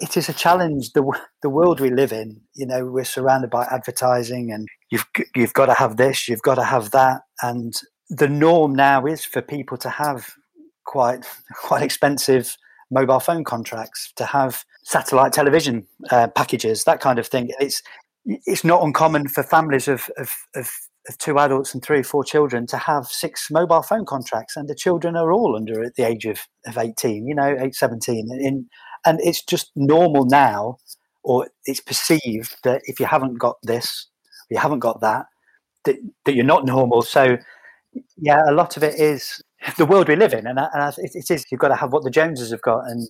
it 0.00 0.16
is 0.16 0.28
a 0.28 0.32
challenge. 0.32 0.92
The 0.92 1.04
the 1.42 1.50
world 1.50 1.80
we 1.80 1.90
live 1.90 2.12
in, 2.12 2.40
you 2.54 2.66
know, 2.66 2.86
we're 2.86 3.04
surrounded 3.04 3.50
by 3.50 3.66
advertising, 3.70 4.52
and 4.52 4.68
you've 4.90 5.06
you've 5.34 5.54
got 5.54 5.66
to 5.66 5.74
have 5.74 5.96
this, 5.96 6.28
you've 6.28 6.42
got 6.42 6.56
to 6.56 6.64
have 6.64 6.90
that, 6.92 7.22
and 7.42 7.74
the 8.08 8.28
norm 8.28 8.74
now 8.74 9.06
is 9.06 9.24
for 9.24 9.40
people 9.40 9.76
to 9.78 9.88
have 9.88 10.30
quite 10.84 11.24
quite 11.62 11.82
expensive 11.82 12.56
mobile 12.90 13.20
phone 13.20 13.44
contracts, 13.44 14.12
to 14.16 14.24
have 14.24 14.64
satellite 14.82 15.32
television 15.32 15.86
uh, 16.10 16.28
packages, 16.28 16.84
that 16.84 17.00
kind 17.00 17.18
of 17.18 17.26
thing. 17.26 17.50
It's 17.58 17.82
it's 18.24 18.64
not 18.64 18.82
uncommon 18.82 19.28
for 19.28 19.42
families 19.42 19.88
of, 19.88 20.10
of, 20.18 20.34
of, 20.54 20.70
of 21.08 21.18
two 21.18 21.38
adults 21.38 21.72
and 21.72 21.82
three 21.82 22.00
or 22.00 22.04
four 22.04 22.22
children 22.22 22.66
to 22.66 22.76
have 22.76 23.06
six 23.06 23.50
mobile 23.50 23.82
phone 23.82 24.04
contracts, 24.04 24.56
and 24.56 24.68
the 24.68 24.74
children 24.74 25.16
are 25.16 25.32
all 25.32 25.56
under 25.56 25.82
at 25.82 25.94
the 25.94 26.06
age 26.06 26.26
of, 26.26 26.40
of 26.66 26.76
18, 26.76 27.26
you 27.26 27.34
know, 27.34 27.56
8, 27.58 27.74
17. 27.74 28.28
In, 28.40 28.66
and 29.06 29.20
it's 29.22 29.42
just 29.42 29.70
normal 29.74 30.26
now, 30.26 30.76
or 31.22 31.48
it's 31.64 31.80
perceived 31.80 32.56
that 32.64 32.82
if 32.84 33.00
you 33.00 33.06
haven't 33.06 33.38
got 33.38 33.56
this, 33.62 34.06
you 34.50 34.58
haven't 34.58 34.80
got 34.80 35.00
that, 35.00 35.26
that, 35.84 35.96
that 36.26 36.34
you're 36.34 36.44
not 36.44 36.66
normal. 36.66 37.02
So, 37.02 37.38
yeah, 38.18 38.42
a 38.48 38.52
lot 38.52 38.76
of 38.76 38.82
it 38.82 39.00
is 39.00 39.42
the 39.76 39.86
world 39.86 40.08
we 40.08 40.16
live 40.16 40.32
in, 40.32 40.46
and, 40.46 40.58
uh, 40.58 40.68
and 40.72 40.94
it, 40.98 41.12
it 41.14 41.30
is. 41.30 41.44
You've 41.50 41.60
got 41.60 41.68
to 41.68 41.76
have 41.76 41.92
what 41.92 42.04
the 42.04 42.10
Joneses 42.10 42.50
have 42.50 42.62
got, 42.62 42.86
and 42.86 43.08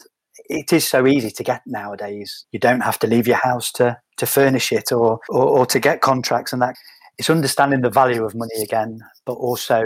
it 0.49 0.73
is 0.73 0.87
so 0.87 1.07
easy 1.07 1.31
to 1.31 1.45
get 1.45 1.63
nowadays. 1.67 2.47
You 2.53 2.59
don't 2.59 2.81
have 2.81 2.99
to 3.01 3.07
leave 3.07 3.27
your 3.27 3.37
house 3.37 3.73
to 3.73 3.99
to 4.17 4.27
furnish 4.27 4.73
it 4.73 4.93
or, 4.93 5.21
or, 5.29 5.45
or 5.45 5.67
to 5.67 5.81
get 5.81 6.01
contracts, 6.01 6.53
and 6.53 6.63
that 6.63 6.75
it's 7.19 7.31
understanding 7.31 7.83
the 7.83 7.91
value 7.91 8.25
of 8.25 8.35
money 8.35 8.63
again, 8.63 9.01
but 9.27 9.35
also 9.35 9.85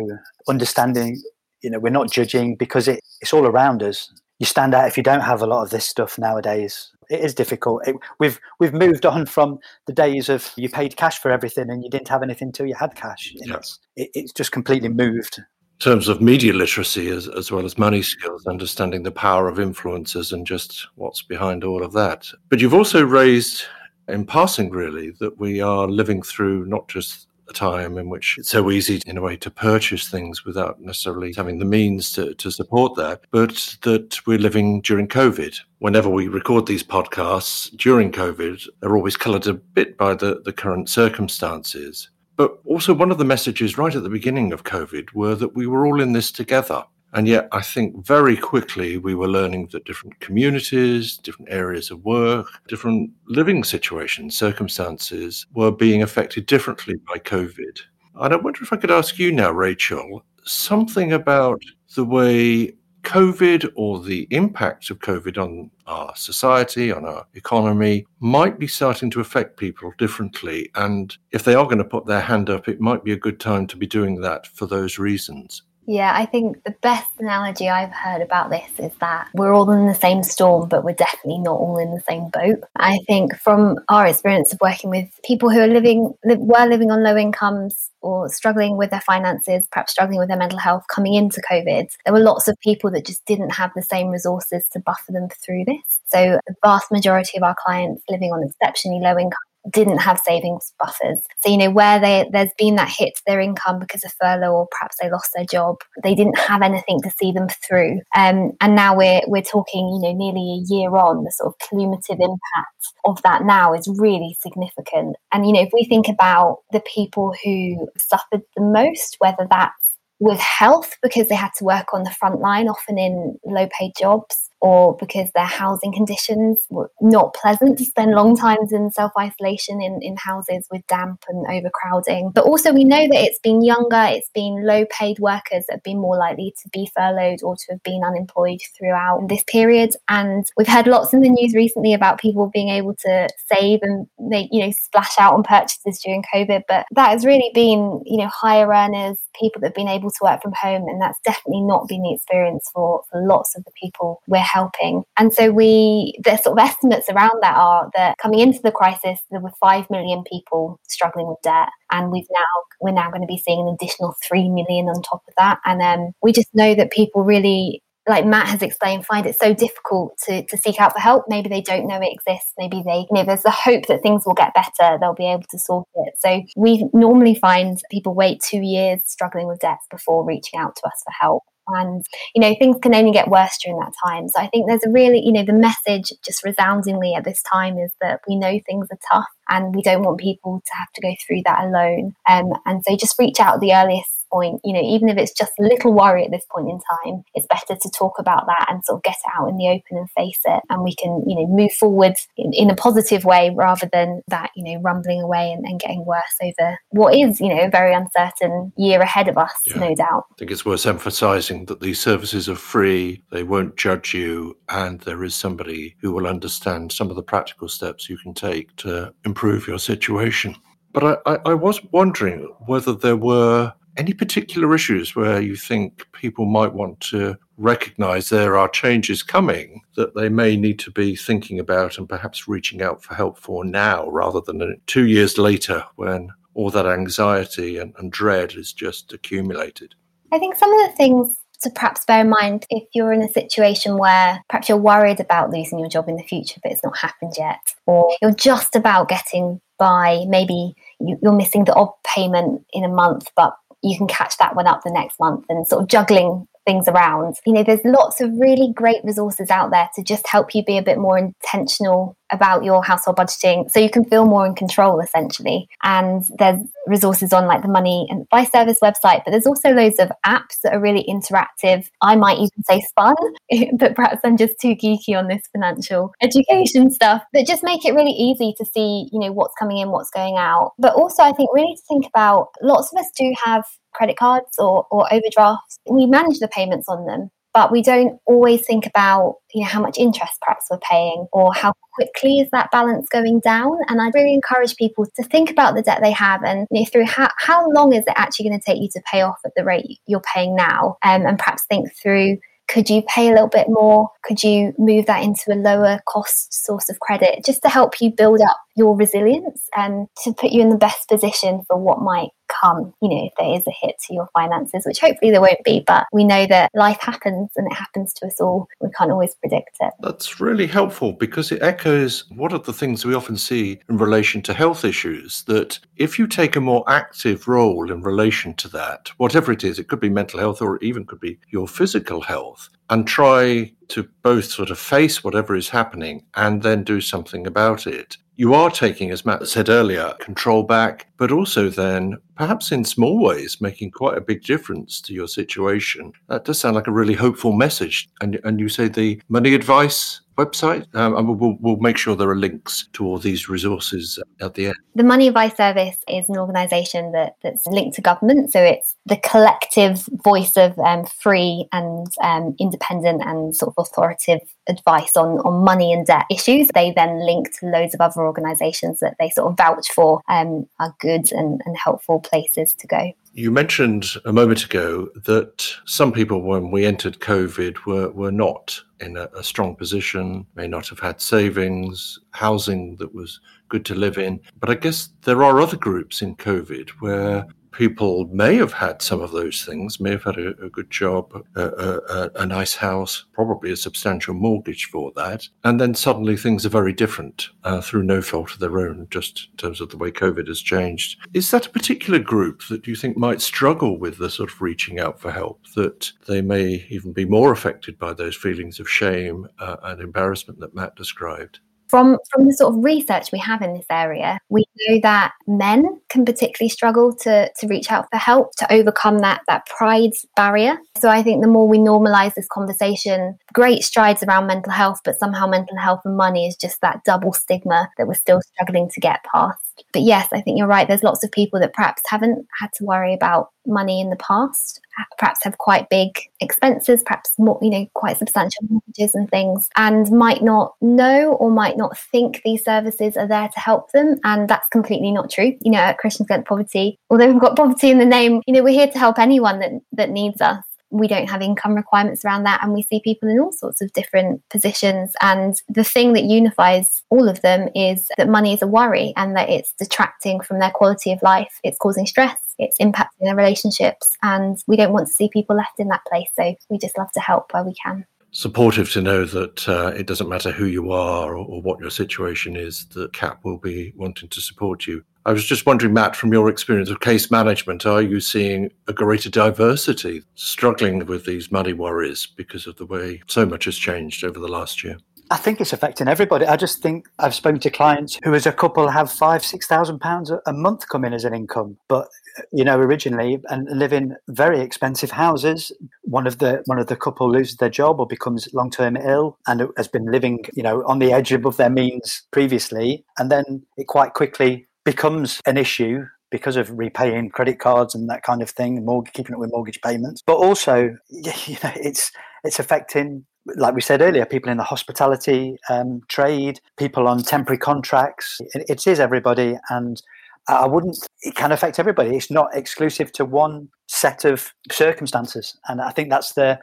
understanding. 0.48 1.22
You 1.62 1.70
know, 1.70 1.78
we're 1.78 1.90
not 1.90 2.10
judging 2.10 2.56
because 2.56 2.88
it, 2.88 3.00
it's 3.20 3.32
all 3.32 3.46
around 3.46 3.82
us. 3.82 4.12
You 4.38 4.44
stand 4.44 4.74
out 4.74 4.86
if 4.86 4.96
you 4.96 5.02
don't 5.02 5.22
have 5.22 5.40
a 5.40 5.46
lot 5.46 5.62
of 5.62 5.70
this 5.70 5.86
stuff 5.86 6.18
nowadays. 6.18 6.90
It 7.08 7.20
is 7.20 7.34
difficult. 7.34 7.86
It, 7.86 7.96
we've 8.18 8.38
we've 8.58 8.72
moved 8.74 9.06
on 9.06 9.26
from 9.26 9.58
the 9.86 9.92
days 9.92 10.28
of 10.28 10.52
you 10.56 10.68
paid 10.68 10.96
cash 10.96 11.18
for 11.18 11.30
everything 11.30 11.70
and 11.70 11.82
you 11.82 11.90
didn't 11.90 12.08
have 12.08 12.22
anything 12.22 12.48
until 12.48 12.66
you 12.66 12.74
had 12.74 12.94
cash. 12.94 13.32
It's, 13.34 13.78
it, 13.96 14.10
it's 14.14 14.32
just 14.32 14.52
completely 14.52 14.88
moved 14.88 15.40
terms 15.78 16.08
of 16.08 16.20
media 16.20 16.52
literacy 16.52 17.08
as, 17.08 17.28
as 17.28 17.50
well 17.50 17.64
as 17.64 17.78
money 17.78 18.02
skills, 18.02 18.46
understanding 18.46 19.02
the 19.02 19.10
power 19.10 19.48
of 19.48 19.58
influencers 19.58 20.32
and 20.32 20.46
just 20.46 20.88
what's 20.94 21.22
behind 21.22 21.64
all 21.64 21.82
of 21.82 21.92
that. 21.92 22.28
But 22.48 22.60
you've 22.60 22.74
also 22.74 23.04
raised, 23.04 23.64
in 24.08 24.24
passing, 24.24 24.70
really, 24.70 25.10
that 25.20 25.38
we 25.38 25.60
are 25.60 25.88
living 25.88 26.22
through 26.22 26.66
not 26.66 26.88
just 26.88 27.28
a 27.48 27.52
time 27.52 27.98
in 27.98 28.08
which 28.08 28.36
it's 28.38 28.48
so 28.48 28.70
easy, 28.70 29.02
in 29.06 29.18
a 29.18 29.20
way, 29.20 29.36
to 29.36 29.50
purchase 29.50 30.08
things 30.08 30.44
without 30.44 30.80
necessarily 30.80 31.32
having 31.36 31.58
the 31.58 31.64
means 31.64 32.12
to, 32.12 32.34
to 32.34 32.50
support 32.50 32.94
that, 32.96 33.20
but 33.30 33.76
that 33.82 34.18
we're 34.26 34.38
living 34.38 34.80
during 34.80 35.08
COVID. 35.08 35.58
Whenever 35.80 36.08
we 36.08 36.28
record 36.28 36.66
these 36.66 36.82
podcasts 36.82 37.76
during 37.76 38.12
COVID, 38.12 38.66
they're 38.80 38.96
always 38.96 39.16
coloured 39.16 39.46
a 39.46 39.54
bit 39.54 39.98
by 39.98 40.14
the, 40.14 40.40
the 40.44 40.52
current 40.52 40.88
circumstances. 40.88 42.08
But 42.36 42.58
also, 42.64 42.92
one 42.92 43.10
of 43.10 43.18
the 43.18 43.24
messages 43.24 43.78
right 43.78 43.94
at 43.94 44.02
the 44.02 44.08
beginning 44.08 44.52
of 44.52 44.64
COVID 44.64 45.12
were 45.14 45.34
that 45.36 45.54
we 45.54 45.66
were 45.66 45.86
all 45.86 46.00
in 46.00 46.12
this 46.12 46.32
together. 46.32 46.84
And 47.12 47.28
yet, 47.28 47.46
I 47.52 47.62
think 47.62 48.04
very 48.04 48.36
quickly 48.36 48.98
we 48.98 49.14
were 49.14 49.28
learning 49.28 49.68
that 49.70 49.84
different 49.84 50.18
communities, 50.18 51.16
different 51.16 51.52
areas 51.52 51.92
of 51.92 52.04
work, 52.04 52.46
different 52.66 53.10
living 53.28 53.62
situations, 53.62 54.36
circumstances 54.36 55.46
were 55.54 55.70
being 55.70 56.02
affected 56.02 56.46
differently 56.46 56.96
by 57.06 57.18
COVID. 57.18 57.80
And 58.16 58.34
I 58.34 58.36
wonder 58.36 58.62
if 58.62 58.72
I 58.72 58.76
could 58.76 58.90
ask 58.90 59.16
you 59.16 59.30
now, 59.30 59.52
Rachel, 59.52 60.24
something 60.42 61.12
about 61.12 61.62
the 61.94 62.04
way 62.04 62.74
COVID 63.04 63.70
or 63.76 64.00
the 64.02 64.26
impact 64.30 64.90
of 64.90 64.98
COVID 64.98 65.38
on 65.38 65.70
our 65.86 66.12
society, 66.16 66.90
on 66.90 67.04
our 67.04 67.26
economy, 67.34 68.06
might 68.20 68.58
be 68.58 68.66
starting 68.66 69.10
to 69.10 69.20
affect 69.20 69.56
people 69.56 69.92
differently. 69.98 70.70
And 70.74 71.16
if 71.30 71.44
they 71.44 71.54
are 71.54 71.64
going 71.64 71.78
to 71.78 71.84
put 71.84 72.06
their 72.06 72.20
hand 72.20 72.50
up, 72.50 72.68
it 72.68 72.80
might 72.80 73.04
be 73.04 73.12
a 73.12 73.16
good 73.16 73.38
time 73.38 73.66
to 73.68 73.76
be 73.76 73.86
doing 73.86 74.20
that 74.22 74.46
for 74.46 74.66
those 74.66 74.98
reasons. 74.98 75.62
Yeah, 75.86 76.12
I 76.14 76.24
think 76.26 76.64
the 76.64 76.74
best 76.80 77.10
analogy 77.18 77.68
I've 77.68 77.92
heard 77.92 78.22
about 78.22 78.50
this 78.50 78.70
is 78.78 78.92
that 79.00 79.28
we're 79.34 79.52
all 79.52 79.70
in 79.70 79.86
the 79.86 79.94
same 79.94 80.22
storm, 80.22 80.68
but 80.68 80.84
we're 80.84 80.94
definitely 80.94 81.38
not 81.38 81.58
all 81.58 81.78
in 81.78 81.94
the 81.94 82.00
same 82.00 82.28
boat. 82.30 82.60
I 82.76 82.98
think 83.06 83.36
from 83.36 83.78
our 83.88 84.06
experience 84.06 84.52
of 84.52 84.60
working 84.62 84.90
with 84.90 85.08
people 85.24 85.50
who 85.50 85.60
are 85.60 85.66
living, 85.66 86.14
were 86.24 86.66
living 86.66 86.90
on 86.90 87.02
low 87.02 87.16
incomes 87.16 87.90
or 88.00 88.28
struggling 88.28 88.76
with 88.76 88.90
their 88.90 89.00
finances, 89.02 89.68
perhaps 89.70 89.92
struggling 89.92 90.18
with 90.18 90.28
their 90.28 90.38
mental 90.38 90.58
health 90.58 90.84
coming 90.88 91.14
into 91.14 91.42
COVID, 91.50 91.88
there 92.04 92.14
were 92.14 92.20
lots 92.20 92.48
of 92.48 92.58
people 92.60 92.90
that 92.92 93.06
just 93.06 93.24
didn't 93.26 93.50
have 93.50 93.70
the 93.76 93.82
same 93.82 94.08
resources 94.08 94.66
to 94.72 94.80
buffer 94.80 95.12
them 95.12 95.28
through 95.28 95.64
this. 95.66 96.00
So 96.06 96.38
the 96.46 96.54
vast 96.64 96.90
majority 96.90 97.36
of 97.36 97.42
our 97.42 97.56
clients 97.58 98.02
living 98.08 98.32
on 98.32 98.42
exceptionally 98.42 99.00
low 99.00 99.18
income 99.18 99.38
didn't 99.72 99.98
have 99.98 100.18
savings 100.18 100.72
buffers. 100.78 101.20
So, 101.40 101.50
you 101.50 101.56
know, 101.56 101.70
where 101.70 101.98
they, 101.98 102.28
there's 102.30 102.52
been 102.58 102.76
that 102.76 102.88
hit 102.88 103.14
to 103.16 103.22
their 103.26 103.40
income 103.40 103.78
because 103.78 104.04
of 104.04 104.12
furlough 104.20 104.52
or 104.52 104.68
perhaps 104.70 104.96
they 105.00 105.10
lost 105.10 105.30
their 105.34 105.46
job, 105.46 105.76
they 106.02 106.14
didn't 106.14 106.38
have 106.38 106.62
anything 106.62 107.00
to 107.02 107.10
see 107.18 107.32
them 107.32 107.48
through. 107.66 108.00
Um, 108.16 108.52
and 108.60 108.74
now 108.74 108.96
we're, 108.96 109.22
we're 109.26 109.42
talking, 109.42 109.88
you 109.88 110.00
know, 110.00 110.12
nearly 110.12 110.62
a 110.62 110.74
year 110.74 110.94
on, 110.94 111.24
the 111.24 111.30
sort 111.30 111.54
of 111.54 111.68
cumulative 111.68 112.20
impact 112.20 112.92
of 113.04 113.22
that 113.22 113.44
now 113.44 113.72
is 113.72 113.88
really 113.98 114.36
significant. 114.40 115.16
And, 115.32 115.46
you 115.46 115.52
know, 115.52 115.62
if 115.62 115.70
we 115.72 115.84
think 115.84 116.08
about 116.08 116.58
the 116.72 116.82
people 116.94 117.34
who 117.42 117.88
suffered 117.98 118.42
the 118.56 118.62
most, 118.62 119.16
whether 119.18 119.46
that's 119.48 119.72
with 120.20 120.38
health 120.38 120.96
because 121.02 121.28
they 121.28 121.34
had 121.34 121.50
to 121.58 121.64
work 121.64 121.92
on 121.92 122.04
the 122.04 122.10
front 122.10 122.40
line, 122.40 122.68
often 122.68 122.98
in 122.98 123.36
low 123.44 123.68
paid 123.78 123.92
jobs, 123.98 124.48
or 124.64 124.96
because 124.96 125.30
their 125.34 125.44
housing 125.44 125.92
conditions 125.92 126.66
were 126.70 126.90
not 127.02 127.34
pleasant 127.34 127.76
to 127.76 127.84
spend 127.84 128.12
long 128.12 128.34
times 128.34 128.72
in 128.72 128.90
self 128.90 129.12
isolation 129.20 129.82
in, 129.82 129.98
in 130.00 130.16
houses 130.16 130.66
with 130.70 130.80
damp 130.86 131.22
and 131.28 131.46
overcrowding. 131.46 132.30
But 132.34 132.46
also, 132.46 132.72
we 132.72 132.84
know 132.84 133.06
that 133.06 133.24
it's 133.24 133.38
been 133.40 133.62
younger, 133.62 134.06
it's 134.08 134.30
been 134.32 134.66
low 134.66 134.86
paid 134.86 135.18
workers 135.18 135.64
that 135.68 135.74
have 135.74 135.82
been 135.82 136.00
more 136.00 136.16
likely 136.16 136.54
to 136.62 136.68
be 136.70 136.90
furloughed 136.96 137.42
or 137.42 137.56
to 137.56 137.72
have 137.72 137.82
been 137.82 138.00
unemployed 138.02 138.60
throughout 138.78 139.28
this 139.28 139.44
period. 139.44 139.90
And 140.08 140.46
we've 140.56 140.66
heard 140.66 140.86
lots 140.86 141.12
in 141.12 141.20
the 141.20 141.28
news 141.28 141.52
recently 141.54 141.92
about 141.92 142.18
people 142.18 142.50
being 142.50 142.70
able 142.70 142.94
to 143.04 143.28
save 143.52 143.80
and 143.82 144.06
make, 144.18 144.48
you 144.50 144.64
know, 144.64 144.72
splash 144.72 145.18
out 145.18 145.34
on 145.34 145.42
purchases 145.42 146.00
during 146.02 146.24
COVID. 146.34 146.62
But 146.66 146.86
that 146.92 147.10
has 147.10 147.26
really 147.26 147.50
been, 147.52 148.00
you 148.06 148.16
know, 148.16 148.28
higher 148.28 148.72
earners, 148.72 149.18
people 149.38 149.60
that 149.60 149.68
have 149.68 149.74
been 149.74 149.88
able 149.88 150.10
to 150.10 150.18
work 150.22 150.40
from 150.40 150.54
home. 150.58 150.88
And 150.88 151.02
that's 151.02 151.20
definitely 151.22 151.64
not 151.64 151.86
been 151.86 152.00
the 152.00 152.14
experience 152.14 152.70
for, 152.72 153.02
for 153.10 153.20
lots 153.20 153.54
of 153.54 153.64
the 153.64 153.72
people 153.78 154.22
we're 154.26 154.53
helping. 154.54 155.02
And 155.16 155.34
so 155.34 155.50
we, 155.50 156.14
the 156.22 156.36
sort 156.36 156.58
of 156.58 156.64
estimates 156.64 157.08
around 157.08 157.42
that 157.42 157.56
are 157.56 157.90
that 157.96 158.16
coming 158.18 158.38
into 158.38 158.60
the 158.62 158.70
crisis, 158.70 159.20
there 159.30 159.40
were 159.40 159.52
5 159.60 159.90
million 159.90 160.22
people 160.30 160.78
struggling 160.88 161.26
with 161.26 161.38
debt. 161.42 161.68
And 161.90 162.10
we've 162.10 162.26
now, 162.30 162.62
we're 162.80 162.92
now 162.92 163.10
going 163.10 163.22
to 163.22 163.26
be 163.26 163.42
seeing 163.44 163.60
an 163.60 163.74
additional 163.74 164.14
3 164.28 164.48
million 164.50 164.86
on 164.86 165.02
top 165.02 165.22
of 165.26 165.34
that. 165.36 165.58
And 165.64 165.82
um, 165.82 166.12
we 166.22 166.32
just 166.32 166.48
know 166.54 166.74
that 166.74 166.92
people 166.92 167.24
really 167.24 167.82
like 168.06 168.26
Matt 168.26 168.48
has 168.48 168.62
explained, 168.62 169.06
find 169.06 169.24
it 169.24 169.36
so 169.40 169.54
difficult 169.54 170.18
to, 170.26 170.44
to 170.44 170.58
seek 170.58 170.78
out 170.78 170.92
for 170.92 170.98
help. 170.98 171.24
Maybe 171.28 171.48
they 171.48 171.62
don't 171.62 171.86
know 171.86 172.00
it 172.02 172.12
exists. 172.12 172.52
Maybe 172.58 172.82
they, 172.84 172.98
you 172.98 173.08
know, 173.12 173.24
there's 173.24 173.42
the 173.42 173.50
hope 173.50 173.86
that 173.86 174.02
things 174.02 174.24
will 174.26 174.34
get 174.34 174.52
better. 174.52 174.98
They'll 175.00 175.14
be 175.14 175.26
able 175.26 175.44
to 175.50 175.58
sort 175.58 175.88
it. 175.94 176.14
So 176.18 176.42
we 176.56 176.86
normally 176.92 177.34
find 177.34 177.78
people 177.90 178.14
wait 178.14 178.42
two 178.42 178.60
years 178.60 179.00
struggling 179.06 179.48
with 179.48 179.60
debts 179.60 179.86
before 179.90 180.24
reaching 180.24 180.60
out 180.60 180.76
to 180.76 180.86
us 180.86 181.02
for 181.02 181.12
help 181.18 181.44
and 181.68 182.04
you 182.34 182.40
know 182.40 182.54
things 182.58 182.76
can 182.82 182.94
only 182.94 183.12
get 183.12 183.28
worse 183.28 183.56
during 183.62 183.78
that 183.80 183.92
time. 184.04 184.28
So 184.28 184.40
i 184.40 184.48
think 184.48 184.66
there's 184.66 184.84
a 184.84 184.90
really 184.90 185.20
you 185.24 185.32
know 185.32 185.44
the 185.44 185.52
message 185.52 186.12
just 186.24 186.44
resoundingly 186.44 187.14
at 187.14 187.24
this 187.24 187.42
time 187.42 187.78
is 187.78 187.92
that 188.00 188.20
we 188.28 188.36
know 188.36 188.58
things 188.66 188.88
are 188.90 188.98
tough 189.12 189.28
and 189.48 189.74
we 189.74 189.82
don't 189.82 190.02
want 190.02 190.20
people 190.20 190.62
to 190.64 190.72
have 190.78 190.90
to 190.94 191.00
go 191.02 191.14
through 191.26 191.42
that 191.44 191.64
alone. 191.64 192.14
Um, 192.28 192.52
and 192.66 192.82
so 192.84 192.96
just 192.96 193.18
reach 193.18 193.40
out 193.40 193.60
the 193.60 193.74
earliest 193.74 194.13
point, 194.34 194.60
you 194.64 194.72
know, 194.72 194.82
even 194.82 195.08
if 195.08 195.16
it's 195.16 195.32
just 195.32 195.52
a 195.60 195.62
little 195.62 195.92
worry 195.92 196.24
at 196.24 196.30
this 196.32 196.44
point 196.50 196.68
in 196.68 196.80
time, 197.04 197.22
it's 197.34 197.46
better 197.46 197.78
to 197.80 197.90
talk 197.90 198.18
about 198.18 198.46
that 198.46 198.66
and 198.68 198.84
sort 198.84 198.98
of 198.98 199.02
get 199.04 199.14
it 199.14 199.32
out 199.38 199.48
in 199.48 199.56
the 199.56 199.68
open 199.68 199.98
and 199.98 200.10
face 200.10 200.40
it. 200.44 200.62
And 200.70 200.82
we 200.82 200.94
can, 200.96 201.22
you 201.26 201.36
know, 201.36 201.46
move 201.46 201.72
forward 201.72 202.14
in, 202.36 202.52
in 202.52 202.70
a 202.70 202.74
positive 202.74 203.24
way 203.24 203.52
rather 203.54 203.88
than 203.92 204.22
that, 204.28 204.50
you 204.56 204.64
know, 204.64 204.80
rumbling 204.80 205.22
away 205.22 205.52
and, 205.52 205.64
and, 205.64 205.80
getting 205.84 206.06
worse 206.06 206.22
over 206.42 206.78
what 206.90 207.14
is, 207.14 207.40
you 207.40 207.48
know, 207.48 207.60
a 207.60 207.70
very 207.70 207.92
uncertain 207.92 208.72
year 208.78 209.00
ahead 209.02 209.28
of 209.28 209.36
us, 209.36 209.52
yeah. 209.66 209.76
no 209.76 209.94
doubt. 209.94 210.24
I 210.32 210.34
think 210.38 210.50
it's 210.50 210.64
worth 210.64 210.86
emphasizing 210.86 211.66
that 211.66 211.80
these 211.80 212.00
services 212.00 212.48
are 212.48 212.54
free, 212.54 213.22
they 213.30 213.42
won't 213.42 213.76
judge 213.76 214.14
you, 214.14 214.56
and 214.68 215.00
there 215.00 215.24
is 215.24 215.34
somebody 215.34 215.96
who 216.00 216.12
will 216.12 216.26
understand 216.26 216.92
some 216.92 217.10
of 217.10 217.16
the 217.16 217.22
practical 217.22 217.68
steps 217.68 218.08
you 218.08 218.16
can 218.16 218.34
take 218.34 218.74
to 218.76 219.12
improve 219.24 219.66
your 219.66 219.78
situation. 219.78 220.56
But 220.92 221.20
I, 221.26 221.32
I, 221.32 221.38
I 221.46 221.54
was 221.54 221.82
wondering 221.90 222.48
whether 222.66 222.94
there 222.94 223.16
were 223.16 223.74
any 223.96 224.12
particular 224.12 224.74
issues 224.74 225.14
where 225.14 225.40
you 225.40 225.56
think 225.56 226.06
people 226.12 226.44
might 226.44 226.72
want 226.72 227.00
to 227.00 227.36
recognize 227.56 228.28
there 228.28 228.56
are 228.56 228.68
changes 228.68 229.22
coming 229.22 229.80
that 229.96 230.14
they 230.14 230.28
may 230.28 230.56
need 230.56 230.78
to 230.80 230.90
be 230.90 231.14
thinking 231.14 231.58
about 231.58 231.98
and 231.98 232.08
perhaps 232.08 232.48
reaching 232.48 232.82
out 232.82 233.02
for 233.02 233.14
help 233.14 233.38
for 233.38 233.64
now 233.64 234.08
rather 234.08 234.40
than 234.40 234.80
two 234.86 235.06
years 235.06 235.38
later 235.38 235.84
when 235.96 236.30
all 236.54 236.70
that 236.70 236.86
anxiety 236.86 237.78
and, 237.78 237.94
and 237.98 238.12
dread 238.12 238.54
is 238.54 238.72
just 238.72 239.12
accumulated? 239.12 239.94
I 240.32 240.38
think 240.38 240.56
some 240.56 240.72
of 240.72 240.90
the 240.90 240.96
things 240.96 241.36
to 241.62 241.70
perhaps 241.70 242.04
bear 242.04 242.20
in 242.20 242.28
mind 242.28 242.66
if 242.70 242.84
you're 242.92 243.12
in 243.12 243.22
a 243.22 243.32
situation 243.32 243.96
where 243.96 244.42
perhaps 244.48 244.68
you're 244.68 244.78
worried 244.78 245.20
about 245.20 245.50
losing 245.50 245.78
your 245.78 245.88
job 245.88 246.08
in 246.08 246.16
the 246.16 246.22
future, 246.22 246.60
but 246.62 246.72
it's 246.72 246.84
not 246.84 246.96
happened 246.96 247.32
yet, 247.38 247.74
or 247.86 248.14
you're 248.20 248.34
just 248.34 248.76
about 248.76 249.08
getting 249.08 249.60
by, 249.78 250.24
maybe 250.28 250.74
you're 251.00 251.32
missing 251.32 251.64
the 251.64 251.74
odd 251.74 251.92
payment 252.04 252.64
in 252.72 252.84
a 252.84 252.88
month, 252.88 253.28
but 253.34 253.54
you 253.84 253.96
can 253.96 254.06
catch 254.06 254.36
that 254.38 254.56
one 254.56 254.66
up 254.66 254.82
the 254.82 254.90
next 254.90 255.20
month 255.20 255.44
and 255.48 255.66
sort 255.66 255.82
of 255.82 255.88
juggling 255.88 256.48
things 256.66 256.88
around. 256.88 257.36
You 257.46 257.52
know, 257.52 257.62
there's 257.62 257.84
lots 257.84 258.20
of 258.20 258.30
really 258.38 258.72
great 258.74 259.04
resources 259.04 259.50
out 259.50 259.70
there 259.70 259.88
to 259.94 260.02
just 260.02 260.26
help 260.26 260.54
you 260.54 260.64
be 260.64 260.78
a 260.78 260.82
bit 260.82 260.98
more 260.98 261.18
intentional 261.18 262.16
about 262.32 262.64
your 262.64 262.82
household 262.82 263.16
budgeting 263.16 263.70
so 263.70 263.80
you 263.80 263.90
can 263.90 264.04
feel 264.04 264.24
more 264.24 264.46
in 264.46 264.54
control 264.54 265.00
essentially. 265.00 265.68
And 265.82 266.24
there's 266.38 266.60
resources 266.86 267.32
on 267.32 267.46
like 267.46 267.62
the 267.62 267.68
Money 267.68 268.06
and 268.10 268.22
Advice 268.22 268.50
Service 268.50 268.78
website, 268.82 269.22
but 269.24 269.30
there's 269.30 269.46
also 269.46 269.70
loads 269.70 269.98
of 269.98 270.10
apps 270.26 270.60
that 270.62 270.72
are 270.74 270.80
really 270.80 271.04
interactive. 271.08 271.86
I 272.00 272.16
might 272.16 272.38
even 272.38 272.64
say 272.68 272.82
fun, 272.94 273.16
but 273.78 273.94
perhaps 273.94 274.20
I'm 274.24 274.36
just 274.36 274.54
too 274.60 274.74
geeky 274.74 275.16
on 275.16 275.28
this 275.28 275.42
financial 275.52 276.12
education 276.22 276.90
stuff 276.90 277.22
that 277.32 277.46
just 277.46 277.62
make 277.62 277.84
it 277.84 277.94
really 277.94 278.12
easy 278.12 278.54
to 278.58 278.64
see, 278.64 279.08
you 279.12 279.18
know, 279.18 279.32
what's 279.32 279.54
coming 279.58 279.78
in, 279.78 279.90
what's 279.90 280.10
going 280.10 280.36
out. 280.36 280.72
But 280.78 280.94
also 280.94 281.22
I 281.22 281.32
think 281.32 281.50
really 281.54 281.74
to 281.74 281.82
think 281.88 282.06
about 282.06 282.48
lots 282.62 282.92
of 282.92 283.00
us 283.00 283.10
do 283.16 283.32
have 283.44 283.64
credit 283.94 284.16
cards 284.16 284.58
or, 284.58 284.86
or 284.90 285.12
overdrafts. 285.12 285.78
We 285.88 286.06
manage 286.06 286.38
the 286.40 286.48
payments 286.48 286.88
on 286.88 287.06
them, 287.06 287.30
but 287.54 287.70
we 287.70 287.80
don't 287.80 288.20
always 288.26 288.66
think 288.66 288.84
about 288.84 289.36
you 289.54 289.62
know 289.62 289.68
how 289.68 289.80
much 289.80 289.96
interest 289.98 290.32
perhaps 290.42 290.66
we're 290.70 290.78
paying 290.78 291.26
or 291.32 291.54
how 291.54 291.72
quickly 291.94 292.40
is 292.40 292.50
that 292.50 292.70
balance 292.70 293.08
going 293.08 293.40
down 293.40 293.72
and 293.88 294.02
i 294.02 294.10
really 294.14 294.34
encourage 294.34 294.76
people 294.76 295.06
to 295.16 295.22
think 295.22 295.50
about 295.50 295.74
the 295.74 295.82
debt 295.82 296.00
they 296.02 296.12
have 296.12 296.42
and 296.42 296.66
you 296.70 296.80
know, 296.80 296.86
through 296.92 297.06
how, 297.06 297.30
how 297.38 297.70
long 297.70 297.94
is 297.94 298.04
it 298.06 298.14
actually 298.16 298.48
going 298.48 298.58
to 298.58 298.64
take 298.64 298.82
you 298.82 298.88
to 298.92 299.00
pay 299.10 299.22
off 299.22 299.38
at 299.46 299.52
the 299.56 299.64
rate 299.64 299.98
you're 300.06 300.20
paying 300.34 300.54
now 300.54 300.98
um, 301.04 301.24
and 301.24 301.38
perhaps 301.38 301.64
think 301.66 301.88
through 302.02 302.36
could 302.66 302.88
you 302.88 303.02
pay 303.02 303.28
a 303.28 303.32
little 303.32 303.48
bit 303.48 303.66
more? 303.68 304.08
Could 304.22 304.42
you 304.42 304.72
move 304.78 305.06
that 305.06 305.22
into 305.22 305.52
a 305.52 305.54
lower 305.54 306.00
cost 306.08 306.64
source 306.64 306.88
of 306.88 306.98
credit 307.00 307.44
just 307.44 307.62
to 307.62 307.68
help 307.68 308.00
you 308.00 308.10
build 308.10 308.40
up 308.40 308.56
your 308.74 308.96
resilience 308.96 309.68
and 309.76 310.08
to 310.24 310.32
put 310.32 310.50
you 310.50 310.62
in 310.62 310.70
the 310.70 310.78
best 310.78 311.08
position 311.08 311.62
for 311.68 311.76
what 311.76 312.00
might 312.00 312.30
come, 312.60 312.94
you 313.00 313.08
know, 313.08 313.24
if 313.26 313.32
there 313.38 313.54
is 313.54 313.66
a 313.66 313.86
hit 313.86 313.96
to 314.06 314.14
your 314.14 314.28
finances, 314.32 314.84
which 314.86 315.00
hopefully 315.00 315.30
there 315.30 315.40
won't 315.40 315.62
be, 315.64 315.82
but 315.86 316.06
we 316.12 316.24
know 316.24 316.46
that 316.46 316.70
life 316.74 316.98
happens 317.00 317.50
and 317.56 317.70
it 317.70 317.74
happens 317.74 318.12
to 318.14 318.26
us 318.26 318.40
all. 318.40 318.66
We 318.80 318.90
can't 318.96 319.10
always 319.10 319.34
predict 319.34 319.76
it. 319.80 319.92
That's 320.00 320.40
really 320.40 320.66
helpful 320.66 321.12
because 321.12 321.52
it 321.52 321.62
echoes 321.62 322.24
one 322.30 322.52
of 322.52 322.64
the 322.64 322.72
things 322.72 323.04
we 323.04 323.14
often 323.14 323.36
see 323.36 323.80
in 323.88 323.98
relation 323.98 324.42
to 324.42 324.54
health 324.54 324.84
issues 324.84 325.42
that 325.44 325.78
if 325.96 326.18
you 326.18 326.26
take 326.26 326.56
a 326.56 326.60
more 326.60 326.84
active 326.88 327.48
role 327.48 327.90
in 327.90 328.02
relation 328.02 328.54
to 328.54 328.68
that, 328.68 329.10
whatever 329.16 329.52
it 329.52 329.64
is, 329.64 329.78
it 329.78 329.88
could 329.88 330.00
be 330.00 330.08
mental 330.08 330.40
health 330.40 330.60
or 330.60 330.78
even 330.78 331.04
could 331.04 331.20
be 331.20 331.38
your 331.50 331.68
physical 331.68 332.20
health, 332.20 332.68
and 332.90 333.06
try 333.06 333.72
to 333.88 334.08
both 334.22 334.46
sort 334.46 334.70
of 334.70 334.78
face 334.78 335.22
whatever 335.22 335.54
is 335.54 335.68
happening 335.68 336.24
and 336.34 336.62
then 336.62 336.84
do 336.84 337.00
something 337.00 337.46
about 337.46 337.86
it. 337.86 338.16
You 338.36 338.52
are 338.52 338.70
taking, 338.70 339.12
as 339.12 339.24
Matt 339.24 339.46
said 339.46 339.68
earlier, 339.68 340.12
control 340.18 340.64
back, 340.64 341.06
but 341.18 341.30
also 341.30 341.68
then, 341.68 342.16
perhaps 342.34 342.72
in 342.72 342.84
small 342.84 343.22
ways, 343.22 343.60
making 343.60 343.92
quite 343.92 344.18
a 344.18 344.20
big 344.20 344.42
difference 344.42 345.00
to 345.02 345.14
your 345.14 345.28
situation. 345.28 346.12
That 346.28 346.44
does 346.44 346.58
sound 346.58 346.74
like 346.74 346.88
a 346.88 346.92
really 346.92 347.14
hopeful 347.14 347.52
message. 347.52 348.08
And, 348.20 348.40
and 348.42 348.58
you 348.58 348.68
say 348.68 348.88
the 348.88 349.22
money 349.28 349.54
advice 349.54 350.20
website? 350.36 350.86
Um, 350.94 351.38
we'll, 351.38 351.56
we'll 351.60 351.76
make 351.76 351.96
sure 351.96 352.16
there 352.16 352.30
are 352.30 352.36
links 352.36 352.88
to 352.94 353.06
all 353.06 353.18
these 353.18 353.48
resources 353.48 354.18
at 354.40 354.54
the 354.54 354.66
end. 354.66 354.76
The 354.94 355.04
Money 355.04 355.28
Advice 355.28 355.56
Service 355.56 355.96
is 356.08 356.28
an 356.28 356.36
organisation 356.36 357.12
that, 357.12 357.36
that's 357.42 357.66
linked 357.66 357.96
to 357.96 358.02
government. 358.02 358.52
So 358.52 358.62
it's 358.62 358.96
the 359.06 359.16
collective 359.16 360.06
voice 360.24 360.56
of 360.56 360.78
um, 360.78 361.06
free 361.06 361.68
and 361.72 362.06
um, 362.22 362.54
independent 362.58 363.22
and 363.24 363.54
sort 363.54 363.74
of 363.76 363.86
authoritative 363.86 364.48
advice 364.68 365.16
on, 365.16 365.38
on 365.40 365.64
money 365.64 365.92
and 365.92 366.06
debt 366.06 366.24
issues. 366.30 366.68
They 366.74 366.92
then 366.92 367.24
link 367.24 367.56
to 367.58 367.66
loads 367.66 367.94
of 367.94 368.00
other 368.00 368.22
organisations 368.22 369.00
that 369.00 369.16
they 369.18 369.30
sort 369.30 369.50
of 369.50 369.56
vouch 369.56 369.90
for 369.92 370.20
um, 370.28 370.66
are 370.80 370.94
good 371.00 371.32
and, 371.32 371.60
and 371.64 371.76
helpful 371.76 372.20
places 372.20 372.74
to 372.74 372.86
go. 372.86 373.12
You 373.36 373.50
mentioned 373.50 374.06
a 374.24 374.32
moment 374.32 374.64
ago 374.64 375.08
that 375.24 375.66
some 375.86 376.12
people, 376.12 376.40
when 376.42 376.70
we 376.70 376.84
entered 376.84 377.18
COVID, 377.18 377.84
were, 377.84 378.10
were 378.12 378.30
not 378.30 378.80
in 379.00 379.16
a, 379.16 379.28
a, 379.36 379.42
strong 379.42 379.74
position, 379.74 380.46
may 380.54 380.68
not 380.68 380.88
have 380.88 381.00
had 381.00 381.20
savings, 381.20 382.20
housing 382.30 382.96
that 382.98 383.12
was 383.12 383.40
good 383.68 383.84
to 383.86 383.94
live 383.96 384.18
in. 384.18 384.40
But 384.60 384.70
I 384.70 384.74
guess 384.74 385.08
there 385.22 385.42
are 385.42 385.60
other 385.60 385.76
groups 385.76 386.22
in 386.22 386.36
COVID 386.36 386.90
where 387.00 387.48
people 387.74 388.26
may 388.32 388.56
have 388.56 388.72
had 388.72 389.02
some 389.02 389.20
of 389.20 389.32
those 389.32 389.64
things, 389.64 390.00
may 390.00 390.12
have 390.12 390.22
had 390.22 390.38
a, 390.38 390.48
a 390.64 390.70
good 390.70 390.90
job, 390.90 391.32
a, 391.56 391.62
a, 391.62 392.30
a, 392.36 392.46
nice 392.46 392.76
house, 392.76 393.24
probably 393.32 393.70
a 393.72 393.76
substantial 393.76 394.34
mortgage 394.34 394.86
for 394.86 395.12
that. 395.16 395.48
And 395.64 395.80
then 395.80 395.94
suddenly 395.94 396.36
things 396.36 396.64
are 396.64 396.70
very 396.70 396.92
different 396.92 397.48
uh, 397.64 397.80
through 397.80 398.04
no 398.04 398.22
fault 398.22 398.52
of 398.52 398.60
their 398.60 398.78
own, 398.78 399.08
just 399.10 399.48
in 399.50 399.56
terms 399.56 399.80
of 399.80 399.90
the 399.90 399.96
way 399.96 400.10
COVID 400.10 400.46
has 400.48 400.60
changed. 400.60 401.18
Is 401.34 401.50
that 401.50 401.66
a 401.66 401.70
particular 401.70 402.18
group 402.18 402.62
that 402.68 402.86
you 402.86 402.94
think 402.94 403.16
might 403.16 403.42
struggle 403.42 403.98
with 403.98 404.18
the 404.18 404.30
sort 404.30 404.50
of 404.50 404.62
reaching 404.62 404.98
out 404.98 405.20
for 405.20 405.30
help, 405.30 405.60
that 405.74 406.12
they 406.26 406.40
may 406.40 406.86
even 406.88 407.12
be 407.12 407.24
more 407.24 407.52
affected 407.52 407.98
by 407.98 408.12
those 408.12 408.36
feelings 408.36 408.78
of 408.78 408.88
shame 408.88 409.48
uh, 409.58 409.76
and 409.82 410.00
embarrassment 410.00 410.60
that 410.60 410.74
Matt 410.74 410.94
described? 410.96 411.60
From, 411.94 412.18
from 412.32 412.46
the 412.46 412.52
sort 412.52 412.74
of 412.74 412.82
research 412.82 413.30
we 413.30 413.38
have 413.38 413.62
in 413.62 413.72
this 413.72 413.86
area, 413.88 414.40
we 414.48 414.64
know 414.80 414.98
that 415.04 415.30
men 415.46 415.84
can 416.08 416.24
particularly 416.24 416.68
struggle 416.68 417.14
to, 417.18 417.48
to 417.56 417.68
reach 417.68 417.92
out 417.92 418.06
for 418.10 418.16
help 418.16 418.50
to 418.56 418.72
overcome 418.72 419.20
that, 419.20 419.42
that 419.46 419.64
pride 419.66 420.10
barrier. 420.34 420.76
So 421.00 421.08
I 421.08 421.22
think 421.22 421.40
the 421.40 421.48
more 421.48 421.68
we 421.68 421.78
normalize 421.78 422.34
this 422.34 422.48
conversation, 422.52 423.38
great 423.52 423.84
strides 423.84 424.24
around 424.24 424.48
mental 424.48 424.72
health, 424.72 425.02
but 425.04 425.20
somehow 425.20 425.46
mental 425.46 425.78
health 425.78 426.00
and 426.04 426.16
money 426.16 426.48
is 426.48 426.56
just 426.56 426.80
that 426.80 427.04
double 427.04 427.32
stigma 427.32 427.88
that 427.96 428.08
we're 428.08 428.14
still 428.14 428.40
struggling 428.42 428.90
to 428.92 429.00
get 429.00 429.24
past. 429.32 429.60
But 429.92 430.02
yes, 430.02 430.26
I 430.32 430.40
think 430.40 430.58
you're 430.58 430.66
right. 430.66 430.88
There's 430.88 431.04
lots 431.04 431.22
of 431.22 431.30
people 431.30 431.60
that 431.60 431.74
perhaps 431.74 432.02
haven't 432.08 432.44
had 432.60 432.70
to 432.74 432.84
worry 432.84 433.14
about 433.14 433.50
money 433.66 434.00
in 434.00 434.10
the 434.10 434.16
past, 434.16 434.80
uh, 434.98 435.04
perhaps 435.18 435.44
have 435.44 435.58
quite 435.58 435.88
big 435.88 436.18
expenses, 436.40 437.02
perhaps 437.02 437.30
more, 437.38 437.58
you 437.62 437.70
know, 437.70 437.86
quite 437.94 438.18
substantial 438.18 438.64
mortgages 438.68 439.14
and 439.14 439.30
things, 439.30 439.68
and 439.76 440.10
might 440.10 440.42
not 440.42 440.74
know 440.80 441.32
or 441.34 441.50
might 441.50 441.76
not 441.76 441.98
think 441.98 442.40
these 442.44 442.64
services 442.64 443.16
are 443.16 443.28
there 443.28 443.48
to 443.48 443.60
help 443.60 443.92
them. 443.92 444.18
And 444.24 444.48
that's 444.48 444.68
completely 444.68 445.12
not 445.12 445.30
true. 445.30 445.56
You 445.60 445.72
know, 445.72 445.78
at 445.78 445.98
Christians 445.98 446.28
Against 446.28 446.48
Poverty, 446.48 446.98
although 447.10 447.30
we've 447.30 447.40
got 447.40 447.56
poverty 447.56 447.90
in 447.90 447.98
the 447.98 448.04
name, 448.04 448.42
you 448.46 448.54
know, 448.54 448.62
we're 448.62 448.74
here 448.74 448.90
to 448.90 448.98
help 448.98 449.18
anyone 449.18 449.58
that, 449.60 449.72
that 449.92 450.10
needs 450.10 450.40
us 450.40 450.64
we 450.94 451.08
don't 451.08 451.28
have 451.28 451.42
income 451.42 451.74
requirements 451.74 452.24
around 452.24 452.44
that 452.44 452.62
and 452.62 452.72
we 452.72 452.82
see 452.82 453.00
people 453.02 453.28
in 453.28 453.40
all 453.40 453.52
sorts 453.52 453.80
of 453.80 453.92
different 453.92 454.42
positions. 454.48 455.14
And 455.20 455.60
the 455.68 455.84
thing 455.84 456.12
that 456.12 456.24
unifies 456.24 457.02
all 457.10 457.28
of 457.28 457.42
them 457.42 457.68
is 457.74 458.08
that 458.16 458.28
money 458.28 458.54
is 458.54 458.62
a 458.62 458.66
worry 458.66 459.12
and 459.16 459.36
that 459.36 459.50
it's 459.50 459.72
detracting 459.72 460.40
from 460.40 460.58
their 460.60 460.70
quality 460.70 461.12
of 461.12 461.22
life. 461.22 461.60
It's 461.62 461.78
causing 461.78 462.06
stress 462.06 462.38
it's 462.58 462.78
impacting 462.78 463.22
their 463.22 463.36
relationships 463.36 464.16
and 464.22 464.62
we 464.66 464.76
don't 464.76 464.92
want 464.92 465.06
to 465.06 465.12
see 465.12 465.28
people 465.32 465.56
left 465.56 465.78
in 465.78 465.88
that 465.88 466.04
place. 466.08 466.28
So 466.36 466.54
we 466.70 466.78
just 466.78 466.96
love 466.98 467.10
to 467.14 467.20
help 467.20 467.52
where 467.52 467.64
we 467.64 467.74
can. 467.74 468.06
Supportive 468.30 468.90
to 468.92 469.00
know 469.00 469.24
that 469.24 469.68
uh, 469.68 469.92
it 469.96 470.06
doesn't 470.06 470.28
matter 470.28 470.50
who 470.50 470.66
you 470.66 470.90
are 470.90 471.36
or, 471.36 471.44
or, 471.44 471.62
what 471.62 471.78
your 471.78 471.90
situation 471.90 472.56
is, 472.56 472.86
that 472.86 473.12
CAP 473.12 473.44
will 473.44 473.58
be 473.58 473.92
wanting 473.94 474.28
to 474.30 474.40
support 474.40 474.88
you. 474.88 475.04
I 475.26 475.32
was 475.32 475.44
just 475.46 475.64
wondering, 475.64 475.94
Matt, 475.94 476.16
from 476.16 476.34
your 476.34 476.50
experience 476.50 476.90
of 476.90 477.00
case 477.00 477.30
management, 477.30 477.86
are 477.86 478.02
you 478.02 478.20
seeing 478.20 478.70
a 478.88 478.92
greater 478.92 479.30
diversity 479.30 480.22
struggling 480.34 481.06
with 481.06 481.24
these 481.24 481.50
money 481.50 481.72
worries 481.72 482.26
because 482.26 482.66
of 482.66 482.76
the 482.76 482.84
way 482.84 483.22
so 483.26 483.46
much 483.46 483.64
has 483.64 483.78
changed 483.78 484.22
over 484.22 484.38
the 484.38 484.48
last 484.48 484.84
year? 484.84 484.98
I 485.30 485.38
think 485.38 485.62
it's 485.62 485.72
affecting 485.72 486.08
everybody. 486.08 486.44
I 486.44 486.56
just 486.56 486.82
think 486.82 487.08
I've 487.18 487.34
spoken 487.34 487.58
to 487.60 487.70
clients 487.70 488.18
who, 488.22 488.34
as 488.34 488.46
a 488.46 488.52
couple, 488.52 488.88
have 488.88 489.10
five, 489.10 489.42
six 489.42 489.66
thousand 489.66 490.00
pounds 490.00 490.30
a 490.30 490.52
month 490.52 490.86
come 490.90 491.06
in 491.06 491.14
as 491.14 491.24
an 491.24 491.34
income, 491.34 491.78
but 491.88 492.08
you 492.52 492.62
know, 492.62 492.78
originally 492.78 493.40
and 493.48 493.66
live 493.70 493.94
in 493.94 494.16
very 494.28 494.60
expensive 494.60 495.10
houses. 495.10 495.72
One 496.02 496.26
of 496.26 496.38
the 496.38 496.62
one 496.66 496.78
of 496.78 496.88
the 496.88 496.96
couple 496.96 497.32
loses 497.32 497.56
their 497.56 497.70
job 497.70 498.00
or 498.00 498.06
becomes 498.06 498.52
long 498.52 498.70
term 498.70 498.98
ill 498.98 499.38
and 499.46 499.66
has 499.78 499.88
been 499.88 500.04
living, 500.04 500.44
you 500.52 500.62
know, 500.62 500.84
on 500.86 500.98
the 500.98 501.12
edge 501.12 501.32
above 501.32 501.56
their 501.56 501.70
means 501.70 502.22
previously, 502.30 503.06
and 503.18 503.30
then 503.30 503.62
it 503.78 503.86
quite 503.86 504.12
quickly 504.12 504.66
becomes 504.84 505.40
an 505.46 505.56
issue 505.56 506.04
because 506.30 506.56
of 506.56 506.70
repaying 506.76 507.30
credit 507.30 507.60
cards 507.60 507.94
and 507.94 508.08
that 508.10 508.22
kind 508.22 508.42
of 508.42 508.50
thing, 508.50 508.84
mortgage, 508.84 509.12
keeping 509.12 509.34
up 509.34 509.40
with 509.40 509.52
mortgage 509.52 509.80
payments. 509.80 510.22
But 510.26 510.36
also, 510.36 510.96
you 511.10 511.56
know, 511.62 511.72
it's 511.76 512.10
it's 512.42 512.58
affecting, 512.58 513.24
like 513.56 513.74
we 513.74 513.80
said 513.80 514.02
earlier, 514.02 514.26
people 514.26 514.50
in 514.50 514.58
the 514.58 514.64
hospitality 514.64 515.56
um, 515.70 516.00
trade, 516.08 516.60
people 516.76 517.08
on 517.08 517.22
temporary 517.22 517.58
contracts. 517.58 518.40
It, 518.52 518.64
it 518.68 518.86
is 518.86 519.00
everybody, 519.00 519.56
and 519.70 520.02
I 520.48 520.66
wouldn't. 520.66 520.98
It 521.22 521.34
can 521.34 521.52
affect 521.52 521.78
everybody. 521.78 522.16
It's 522.16 522.30
not 522.30 522.48
exclusive 522.52 523.12
to 523.12 523.24
one 523.24 523.68
set 523.88 524.24
of 524.24 524.52
circumstances, 524.70 525.56
and 525.68 525.80
I 525.80 525.90
think 525.90 526.10
that's 526.10 526.32
the 526.34 526.58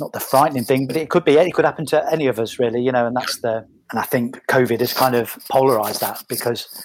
not 0.00 0.12
the 0.12 0.20
frightening 0.20 0.64
thing, 0.64 0.86
but 0.86 0.96
it 0.96 1.08
could 1.08 1.24
be. 1.24 1.34
It 1.34 1.54
could 1.54 1.64
happen 1.64 1.86
to 1.86 2.04
any 2.12 2.26
of 2.26 2.38
us, 2.38 2.58
really. 2.58 2.82
You 2.82 2.92
know, 2.92 3.06
and 3.06 3.16
that's 3.16 3.38
the 3.38 3.66
and 3.90 3.98
I 3.98 4.02
think 4.02 4.44
COVID 4.48 4.80
has 4.80 4.92
kind 4.92 5.14
of 5.14 5.38
polarized 5.50 6.00
that 6.00 6.24
because 6.28 6.84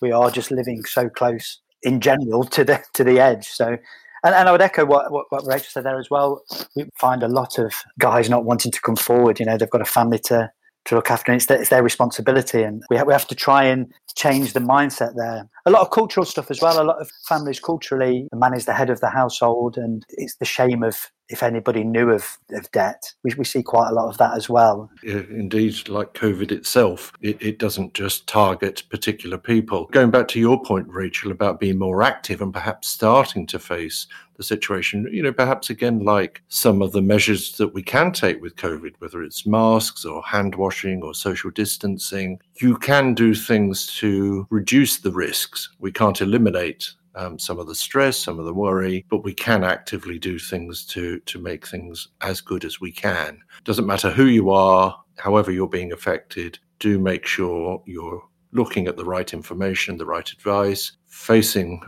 we 0.00 0.12
are 0.12 0.30
just 0.30 0.50
living 0.50 0.84
so 0.84 1.08
close 1.08 1.60
in 1.82 2.00
general 2.00 2.44
to 2.44 2.64
the 2.64 2.82
to 2.94 3.04
the 3.04 3.20
edge. 3.20 3.46
So, 3.48 3.76
and, 4.24 4.34
and 4.34 4.48
I 4.48 4.52
would 4.52 4.62
echo 4.62 4.84
what, 4.84 5.12
what, 5.12 5.26
what 5.30 5.46
Rachel 5.46 5.68
said 5.70 5.84
there 5.84 5.98
as 5.98 6.10
well. 6.10 6.42
We 6.74 6.88
find 6.96 7.22
a 7.22 7.28
lot 7.28 7.58
of 7.58 7.74
guys 7.98 8.30
not 8.30 8.44
wanting 8.44 8.72
to 8.72 8.80
come 8.80 8.96
forward. 8.96 9.38
You 9.38 9.46
know, 9.46 9.56
they've 9.56 9.70
got 9.70 9.82
a 9.82 9.86
family 9.86 10.18
to 10.26 10.50
to 10.86 10.94
look 10.94 11.10
after, 11.10 11.30
and 11.30 11.36
it's 11.36 11.46
their, 11.46 11.60
it's 11.60 11.70
their 11.70 11.82
responsibility, 11.82 12.62
and 12.62 12.82
we 12.88 13.00
we 13.02 13.12
have 13.12 13.28
to 13.28 13.34
try 13.34 13.64
and 13.64 13.92
change 14.16 14.54
the 14.54 14.60
mindset 14.60 15.14
there. 15.16 15.48
A 15.66 15.70
lot 15.70 15.82
of 15.82 15.90
cultural 15.90 16.24
stuff 16.24 16.50
as 16.50 16.62
well. 16.62 16.82
A 16.82 16.84
lot 16.84 17.00
of 17.00 17.10
families 17.28 17.60
culturally, 17.60 18.26
the 18.30 18.38
man 18.38 18.54
is 18.54 18.64
the 18.64 18.72
head 18.72 18.90
of 18.90 19.00
the 19.00 19.10
household, 19.10 19.76
and 19.76 20.04
it's 20.10 20.36
the 20.36 20.46
shame 20.46 20.82
of 20.82 21.10
if 21.28 21.42
anybody 21.42 21.84
knew 21.84 22.10
of, 22.10 22.38
of 22.52 22.70
debt. 22.72 23.12
We, 23.22 23.32
we 23.36 23.44
see 23.44 23.62
quite 23.62 23.90
a 23.90 23.94
lot 23.94 24.08
of 24.08 24.18
that 24.18 24.36
as 24.36 24.48
well. 24.48 24.90
Indeed, 25.02 25.88
like 25.88 26.14
COVID 26.14 26.50
itself, 26.52 27.12
it, 27.20 27.40
it 27.40 27.58
doesn't 27.58 27.94
just 27.94 28.26
target 28.26 28.82
particular 28.90 29.38
people. 29.38 29.86
Going 29.92 30.10
back 30.10 30.28
to 30.28 30.40
your 30.40 30.62
point, 30.62 30.88
Rachel, 30.88 31.30
about 31.30 31.60
being 31.60 31.78
more 31.78 32.02
active 32.02 32.40
and 32.40 32.52
perhaps 32.52 32.88
starting 32.88 33.46
to 33.46 33.58
face 33.58 34.06
the 34.36 34.42
situation, 34.44 35.06
you 35.12 35.22
know, 35.22 35.32
perhaps 35.32 35.68
again, 35.68 35.98
like 35.98 36.42
some 36.48 36.80
of 36.80 36.92
the 36.92 37.02
measures 37.02 37.56
that 37.56 37.74
we 37.74 37.82
can 37.82 38.12
take 38.12 38.40
with 38.40 38.56
COVID, 38.56 38.94
whether 39.00 39.22
it's 39.22 39.46
masks 39.46 40.04
or 40.04 40.22
hand 40.22 40.54
washing 40.54 41.02
or 41.02 41.12
social 41.12 41.50
distancing, 41.50 42.40
you 42.60 42.76
can 42.76 43.14
do 43.14 43.34
things 43.34 43.86
to 43.98 44.46
reduce 44.50 44.98
the 44.98 45.10
risks. 45.10 45.70
We 45.80 45.90
can't 45.90 46.20
eliminate 46.20 46.94
um, 47.18 47.38
some 47.38 47.58
of 47.58 47.66
the 47.66 47.74
stress, 47.74 48.16
some 48.16 48.38
of 48.38 48.44
the 48.44 48.54
worry, 48.54 49.04
but 49.10 49.24
we 49.24 49.34
can 49.34 49.64
actively 49.64 50.18
do 50.18 50.38
things 50.38 50.84
to 50.86 51.18
to 51.20 51.38
make 51.40 51.66
things 51.66 52.08
as 52.20 52.40
good 52.40 52.64
as 52.64 52.80
we 52.80 52.92
can. 52.92 53.40
Doesn't 53.64 53.86
matter 53.86 54.10
who 54.10 54.26
you 54.26 54.50
are, 54.50 54.96
however 55.16 55.50
you're 55.50 55.68
being 55.68 55.92
affected. 55.92 56.58
Do 56.78 56.98
make 56.98 57.26
sure 57.26 57.82
you're 57.86 58.22
looking 58.52 58.86
at 58.86 58.96
the 58.96 59.04
right 59.04 59.32
information, 59.34 59.98
the 59.98 60.06
right 60.06 60.30
advice, 60.30 60.92
facing 61.06 61.82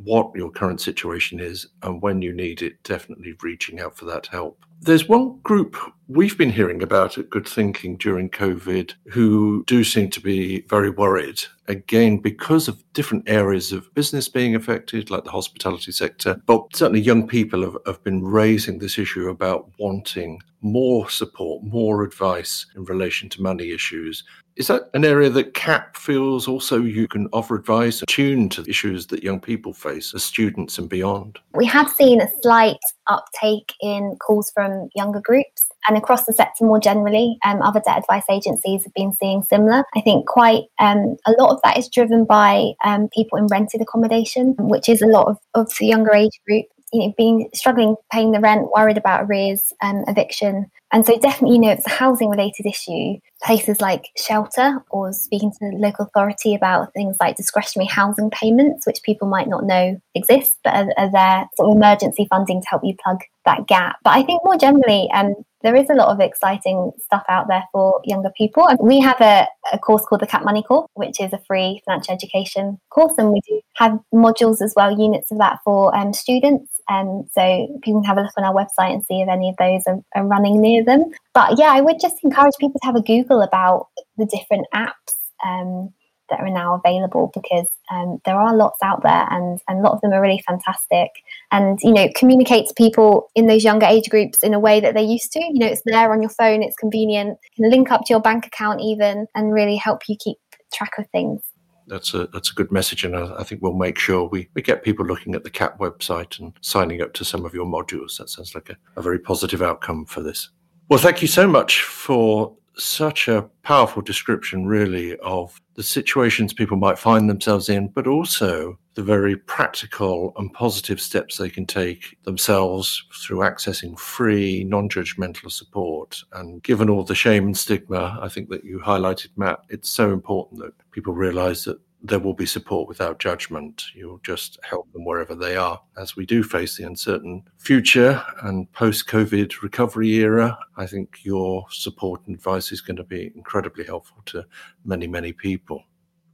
what 0.00 0.30
your 0.34 0.50
current 0.50 0.80
situation 0.80 1.40
is 1.40 1.66
and 1.82 2.02
when 2.02 2.22
you 2.22 2.32
need 2.32 2.62
it, 2.62 2.82
definitely 2.82 3.34
reaching 3.42 3.80
out 3.80 3.96
for 3.96 4.04
that 4.06 4.26
help. 4.26 4.64
There's 4.80 5.08
one 5.08 5.38
group 5.42 5.76
we've 6.06 6.38
been 6.38 6.52
hearing 6.52 6.82
about 6.82 7.18
at 7.18 7.30
Good 7.30 7.48
Thinking 7.48 7.96
during 7.96 8.30
COVID 8.30 8.94
who 9.08 9.64
do 9.66 9.82
seem 9.82 10.08
to 10.10 10.20
be 10.20 10.60
very 10.68 10.88
worried, 10.88 11.40
again, 11.66 12.18
because 12.18 12.68
of 12.68 12.82
different 12.92 13.28
areas 13.28 13.72
of 13.72 13.92
business 13.94 14.28
being 14.28 14.54
affected, 14.54 15.10
like 15.10 15.24
the 15.24 15.32
hospitality 15.32 15.90
sector. 15.90 16.40
But 16.46 16.76
certainly, 16.76 17.00
young 17.00 17.26
people 17.26 17.62
have, 17.62 17.76
have 17.86 18.04
been 18.04 18.24
raising 18.24 18.78
this 18.78 18.98
issue 18.98 19.28
about 19.28 19.68
wanting 19.78 20.40
more 20.60 21.08
support, 21.10 21.64
more 21.64 22.02
advice 22.02 22.66
in 22.76 22.84
relation 22.84 23.28
to 23.30 23.42
money 23.42 23.70
issues. 23.70 24.24
Is 24.58 24.66
that 24.66 24.90
an 24.92 25.04
area 25.04 25.30
that 25.30 25.54
CAP 25.54 25.96
feels 25.96 26.48
also 26.48 26.82
you 26.82 27.06
can 27.06 27.28
offer 27.32 27.54
advice 27.54 28.02
tuned 28.08 28.50
to 28.52 28.68
issues 28.68 29.06
that 29.06 29.22
young 29.22 29.38
people 29.38 29.72
face 29.72 30.12
as 30.14 30.24
students 30.24 30.78
and 30.78 30.88
beyond? 30.88 31.38
We 31.54 31.64
have 31.66 31.88
seen 31.88 32.20
a 32.20 32.28
slight 32.42 32.80
uptake 33.06 33.72
in 33.80 34.16
calls 34.20 34.50
from 34.50 34.88
younger 34.96 35.20
groups 35.20 35.68
and 35.86 35.96
across 35.96 36.26
the 36.26 36.32
sector 36.32 36.64
more 36.64 36.80
generally, 36.80 37.38
um, 37.44 37.62
other 37.62 37.80
debt 37.86 37.98
advice 37.98 38.24
agencies 38.28 38.82
have 38.82 38.94
been 38.94 39.12
seeing 39.12 39.44
similar. 39.44 39.84
I 39.94 40.00
think 40.00 40.26
quite 40.26 40.64
um, 40.80 41.16
a 41.24 41.32
lot 41.38 41.54
of 41.54 41.60
that 41.62 41.78
is 41.78 41.88
driven 41.88 42.24
by 42.24 42.72
um, 42.84 43.08
people 43.14 43.38
in 43.38 43.46
rented 43.46 43.80
accommodation, 43.80 44.56
which 44.58 44.88
is 44.88 45.02
a 45.02 45.06
lot 45.06 45.28
of, 45.28 45.38
of 45.54 45.72
the 45.78 45.86
younger 45.86 46.12
age 46.12 46.40
group 46.44 46.66
you 46.92 47.06
know, 47.06 47.14
being 47.16 47.48
struggling 47.54 47.96
paying 48.12 48.32
the 48.32 48.40
rent, 48.40 48.68
worried 48.74 48.98
about 48.98 49.24
arrears, 49.24 49.72
um, 49.82 50.04
eviction. 50.08 50.70
And 50.92 51.04
so 51.04 51.18
definitely, 51.18 51.56
you 51.56 51.62
know, 51.62 51.70
it's 51.70 51.86
a 51.86 51.90
housing 51.90 52.30
related 52.30 52.66
issue. 52.66 53.18
Places 53.42 53.80
like 53.80 54.06
shelter 54.16 54.82
or 54.90 55.12
speaking 55.12 55.52
to 55.52 55.58
the 55.60 55.76
local 55.76 56.06
authority 56.06 56.54
about 56.54 56.92
things 56.92 57.16
like 57.20 57.36
discretionary 57.36 57.86
housing 57.86 58.30
payments, 58.30 58.86
which 58.86 59.02
people 59.04 59.28
might 59.28 59.48
not 59.48 59.64
know 59.64 60.00
exist, 60.14 60.58
but 60.64 60.74
are, 60.74 60.88
are 60.96 61.12
there 61.12 61.48
sort 61.56 61.70
of 61.70 61.76
emergency 61.76 62.26
funding 62.28 62.60
to 62.60 62.68
help 62.68 62.82
you 62.84 62.94
plug 63.02 63.18
that 63.44 63.66
gap. 63.66 63.96
But 64.02 64.10
I 64.10 64.22
think 64.22 64.42
more 64.44 64.56
generally, 64.56 65.08
um, 65.14 65.34
there 65.62 65.74
is 65.74 65.90
a 65.90 65.94
lot 65.94 66.08
of 66.08 66.20
exciting 66.20 66.92
stuff 67.02 67.24
out 67.28 67.46
there 67.48 67.64
for 67.72 68.00
younger 68.04 68.30
people. 68.36 68.68
We 68.80 69.00
have 69.00 69.20
a, 69.20 69.46
a 69.72 69.78
course 69.78 70.02
called 70.08 70.20
the 70.20 70.26
Cap 70.26 70.44
Money 70.44 70.62
Course, 70.62 70.88
which 70.94 71.20
is 71.20 71.32
a 71.32 71.40
free 71.46 71.82
financial 71.84 72.14
education 72.14 72.78
course, 72.90 73.14
and 73.18 73.32
we 73.32 73.40
do 73.48 73.60
have 73.76 73.98
modules 74.14 74.62
as 74.62 74.72
well, 74.76 74.98
units 74.98 75.32
of 75.32 75.38
that 75.38 75.58
for 75.64 75.96
um, 75.96 76.12
students. 76.12 76.72
Um, 76.90 77.26
so 77.32 77.68
people 77.82 78.00
can 78.00 78.04
have 78.04 78.18
a 78.18 78.22
look 78.22 78.32
on 78.38 78.44
our 78.44 78.54
website 78.54 78.94
and 78.94 79.04
see 79.04 79.20
if 79.20 79.28
any 79.28 79.50
of 79.50 79.56
those 79.58 79.82
are, 79.86 80.00
are 80.14 80.26
running 80.26 80.60
near 80.60 80.77
them. 80.84 81.04
But 81.34 81.58
yeah, 81.58 81.70
I 81.72 81.80
would 81.80 82.00
just 82.00 82.16
encourage 82.22 82.54
people 82.58 82.80
to 82.80 82.86
have 82.86 82.96
a 82.96 83.02
Google 83.02 83.42
about 83.42 83.88
the 84.16 84.26
different 84.26 84.66
apps. 84.74 85.14
Um, 85.44 85.92
that 86.30 86.40
are 86.40 86.50
now 86.50 86.74
available 86.74 87.30
because 87.34 87.66
um, 87.90 88.20
there 88.24 88.38
are 88.38 88.54
lots 88.54 88.78
out 88.82 89.02
there 89.02 89.26
and, 89.30 89.60
and 89.68 89.78
a 89.78 89.82
lot 89.82 89.92
of 89.92 90.00
them 90.00 90.12
are 90.12 90.20
really 90.20 90.42
fantastic 90.46 91.10
and 91.50 91.78
you 91.82 91.92
know 91.92 92.08
communicate 92.14 92.68
to 92.68 92.74
people 92.74 93.30
in 93.34 93.46
those 93.46 93.64
younger 93.64 93.86
age 93.86 94.08
groups 94.08 94.42
in 94.42 94.54
a 94.54 94.60
way 94.60 94.80
that 94.80 94.94
they 94.94 95.02
used 95.02 95.32
to 95.32 95.40
you 95.40 95.58
know 95.58 95.66
it's 95.66 95.82
there 95.84 96.12
on 96.12 96.22
your 96.22 96.30
phone 96.30 96.62
it's 96.62 96.76
convenient 96.76 97.38
you 97.56 97.62
can 97.62 97.70
link 97.70 97.90
up 97.90 98.02
to 98.02 98.12
your 98.12 98.20
bank 98.20 98.46
account 98.46 98.80
even 98.80 99.26
and 99.34 99.52
really 99.52 99.76
help 99.76 100.02
you 100.08 100.16
keep 100.18 100.36
track 100.72 100.92
of 100.98 101.08
things 101.10 101.40
that's 101.86 102.12
a 102.12 102.26
that's 102.26 102.50
a 102.50 102.54
good 102.54 102.70
message, 102.70 103.02
and 103.04 103.16
I, 103.16 103.36
I, 103.38 103.44
think 103.44 103.62
we'll 103.62 103.72
make 103.72 103.98
sure 103.98 104.28
we, 104.28 104.48
we 104.52 104.60
get 104.60 104.84
people 104.84 105.06
looking 105.06 105.34
at 105.34 105.42
the 105.42 105.48
CAP 105.50 105.78
website 105.78 106.38
and 106.38 106.52
signing 106.60 107.00
up 107.00 107.14
to 107.14 107.24
some 107.24 107.46
of 107.46 107.54
your 107.54 107.64
modules. 107.64 108.18
That 108.18 108.28
sounds 108.28 108.54
like 108.54 108.68
a, 108.68 108.76
a 108.94 109.00
very 109.00 109.18
positive 109.18 109.62
outcome 109.62 110.04
for 110.04 110.22
this. 110.22 110.50
Well, 110.88 110.98
thank 110.98 111.20
you 111.20 111.28
so 111.28 111.46
much 111.46 111.82
for 111.82 112.56
such 112.78 113.28
a 113.28 113.42
powerful 113.62 114.00
description, 114.00 114.66
really, 114.66 115.18
of 115.18 115.60
the 115.74 115.82
situations 115.82 116.54
people 116.54 116.78
might 116.78 116.98
find 116.98 117.28
themselves 117.28 117.68
in, 117.68 117.88
but 117.88 118.06
also 118.06 118.78
the 118.94 119.02
very 119.02 119.36
practical 119.36 120.32
and 120.38 120.50
positive 120.50 120.98
steps 120.98 121.36
they 121.36 121.50
can 121.50 121.66
take 121.66 122.16
themselves 122.22 123.04
through 123.22 123.40
accessing 123.40 123.98
free, 123.98 124.64
non 124.64 124.88
judgmental 124.88 125.52
support. 125.52 126.22
And 126.32 126.62
given 126.62 126.88
all 126.88 127.04
the 127.04 127.14
shame 127.14 127.44
and 127.44 127.58
stigma, 127.58 128.18
I 128.22 128.30
think 128.30 128.48
that 128.48 128.64
you 128.64 128.78
highlighted, 128.78 129.28
Matt, 129.36 129.60
it's 129.68 129.90
so 129.90 130.10
important 130.10 130.60
that 130.60 130.72
people 130.92 131.12
realize 131.12 131.64
that 131.64 131.78
there 132.02 132.18
will 132.18 132.34
be 132.34 132.46
support 132.46 132.88
without 132.88 133.18
judgment. 133.18 133.86
You'll 133.94 134.20
just 134.22 134.58
help 134.62 134.90
them 134.92 135.04
wherever 135.04 135.34
they 135.34 135.56
are. 135.56 135.80
As 135.96 136.16
we 136.16 136.26
do 136.26 136.42
face 136.42 136.76
the 136.76 136.86
uncertain 136.86 137.42
future 137.58 138.22
and 138.42 138.70
post 138.72 139.08
COVID 139.08 139.62
recovery 139.62 140.10
era, 140.14 140.58
I 140.76 140.86
think 140.86 141.24
your 141.24 141.66
support 141.70 142.26
and 142.26 142.36
advice 142.36 142.72
is 142.72 142.80
going 142.80 142.96
to 142.96 143.04
be 143.04 143.32
incredibly 143.34 143.84
helpful 143.84 144.22
to 144.26 144.44
many, 144.84 145.06
many 145.06 145.32
people. 145.32 145.84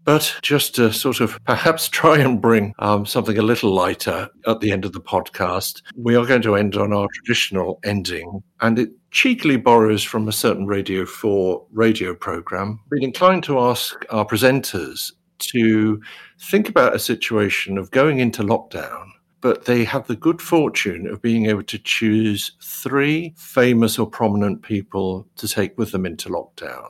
But 0.05 0.37
just 0.43 0.75
to 0.75 0.93
sort 0.93 1.21
of 1.21 1.43
perhaps 1.47 1.89
try 2.01 2.19
and 2.19 2.41
bring 2.41 2.75
um, 2.79 3.07
something 3.07 3.39
a 3.39 3.43
little 3.43 3.73
lighter 3.73 4.29
at 4.47 4.61
the 4.61 4.71
end 4.71 4.85
of 4.85 4.93
the 4.93 5.01
podcast, 5.01 5.81
we 5.97 6.15
are 6.15 6.27
going 6.27 6.43
to 6.43 6.57
end 6.57 6.77
on 6.77 6.93
our 6.93 7.09
traditional 7.15 7.81
ending, 7.85 8.43
and 8.61 8.79
it 8.79 8.91
cheekily 9.11 9.57
borrows 9.57 10.03
from 10.03 10.29
a 10.29 10.33
certain 10.33 10.67
Radio 10.67 11.07
4 11.07 11.67
radio 11.73 12.15
program. 12.15 12.81
Been 12.91 13.03
inclined 13.03 13.45
to 13.45 13.59
ask 13.59 14.05
our 14.11 14.27
presenters 14.27 15.13
to 15.49 16.01
think 16.39 16.69
about 16.69 16.95
a 16.95 16.99
situation 16.99 17.79
of 17.79 17.91
going 17.91 18.19
into 18.19 18.43
lockdown, 18.43 19.09
but 19.41 19.65
they 19.67 19.85
have 19.85 20.07
the 20.07 20.17
good 20.17 20.41
fortune 20.41 21.07
of 21.07 21.23
being 21.23 21.47
able 21.47 21.63
to 21.65 21.79
choose 21.79 22.53
three 22.63 23.35
famous 23.37 23.99
or 23.99 24.07
prominent 24.07 24.63
people 24.63 25.27
to 25.37 25.49
take 25.49 25.77
with 25.77 25.93
them 25.93 26.07
into 26.07 26.29
lockdown. 26.29 26.89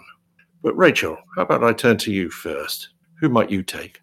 But 0.62 0.76
Rachel, 0.76 1.18
how 1.36 1.42
about 1.42 1.64
I 1.64 1.72
turn 1.72 1.98
to 1.98 2.12
you 2.12 2.30
first? 2.30 2.90
Who 3.20 3.28
might 3.28 3.50
you 3.50 3.62
take? 3.62 4.00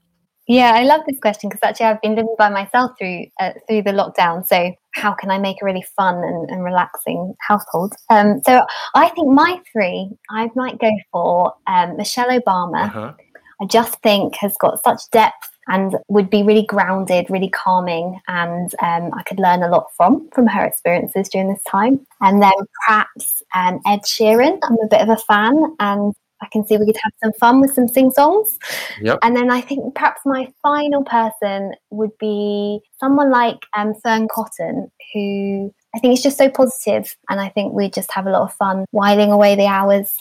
Yeah, 0.48 0.74
I 0.74 0.84
love 0.84 1.02
this 1.08 1.20
question 1.22 1.50
because 1.50 1.62
actually 1.64 1.86
I've 1.86 2.02
been 2.02 2.16
living 2.16 2.36
by 2.38 2.50
myself 2.50 2.92
through 3.00 3.28
uh, 3.40 3.54
through 3.68 3.84
the 3.84 3.92
lockdown. 3.92 4.46
So 4.46 4.74
how 4.96 5.14
can 5.14 5.32
I 5.32 5.38
make 5.38 5.58
a 5.62 5.66
really 5.66 5.86
fun 5.96 6.16
and, 6.16 6.50
and 6.50 6.64
relaxing 6.64 7.34
household? 7.40 7.94
Um, 8.10 8.42
so 8.46 8.66
I 8.94 9.10
think 9.10 9.30
my 9.30 9.62
three, 9.72 10.10
I 10.30 10.50
might 10.56 10.78
go 10.80 10.92
for 11.12 11.54
um, 11.68 11.96
Michelle 11.96 12.30
Obama. 12.30 12.86
Uh-huh. 12.86 13.14
I 13.62 13.66
just 13.66 14.00
think 14.02 14.36
has 14.38 14.56
got 14.58 14.84
such 14.84 15.10
depth 15.12 15.50
and 15.68 15.96
would 16.08 16.30
be 16.30 16.44
really 16.44 16.66
grounded, 16.66 17.30
really 17.30 17.50
calming, 17.50 18.20
and 18.28 18.74
um, 18.82 19.12
I 19.14 19.24
could 19.24 19.40
learn 19.40 19.62
a 19.62 19.70
lot 19.70 19.88
from 19.96 20.28
from 20.34 20.48
her 20.48 20.66
experiences 20.66 21.30
during 21.30 21.50
this 21.50 21.64
time. 21.70 22.06
And 22.20 22.42
then 22.42 22.54
perhaps 22.86 23.44
um, 23.54 23.80
Ed 23.86 24.02
Sheeran, 24.02 24.58
I'm 24.64 24.78
a 24.84 24.88
bit 24.90 25.02
of 25.02 25.10
a 25.10 25.18
fan, 25.18 25.76
and 25.80 26.14
I 26.42 26.48
can 26.52 26.66
see 26.66 26.78
we 26.78 26.88
could 26.88 26.98
have 27.04 27.14
some 27.24 27.34
fun 27.34 27.62
with 27.62 27.74
some 27.74 27.88
sing 27.88 28.10
songs. 28.10 28.58
Yep. 29.02 29.20
And 29.22 29.36
then 29.36 29.52
I 29.52 29.62
think 29.62 29.94
perhaps 29.94 30.22
my 30.26 30.52
final 30.64 31.04
person 31.04 31.74
would 31.92 32.18
be 32.20 32.80
someone 33.00 33.30
like 33.30 33.60
um, 33.78 33.94
Fearne 34.04 34.28
Cotton, 34.28 34.92
who 35.14 35.72
I 35.94 36.00
think 36.00 36.16
is 36.16 36.24
just 36.24 36.40
so 36.40 36.50
positive, 36.50 37.16
and 37.30 37.40
I 37.40 37.50
think 37.50 37.74
we 37.74 37.90
just 37.90 38.12
have 38.14 38.26
a 38.26 38.32
lot 38.32 38.42
of 38.42 38.54
fun 38.56 38.86
whiling 38.90 39.32
away 39.32 39.56
the 39.56 39.68
hours 39.68 40.18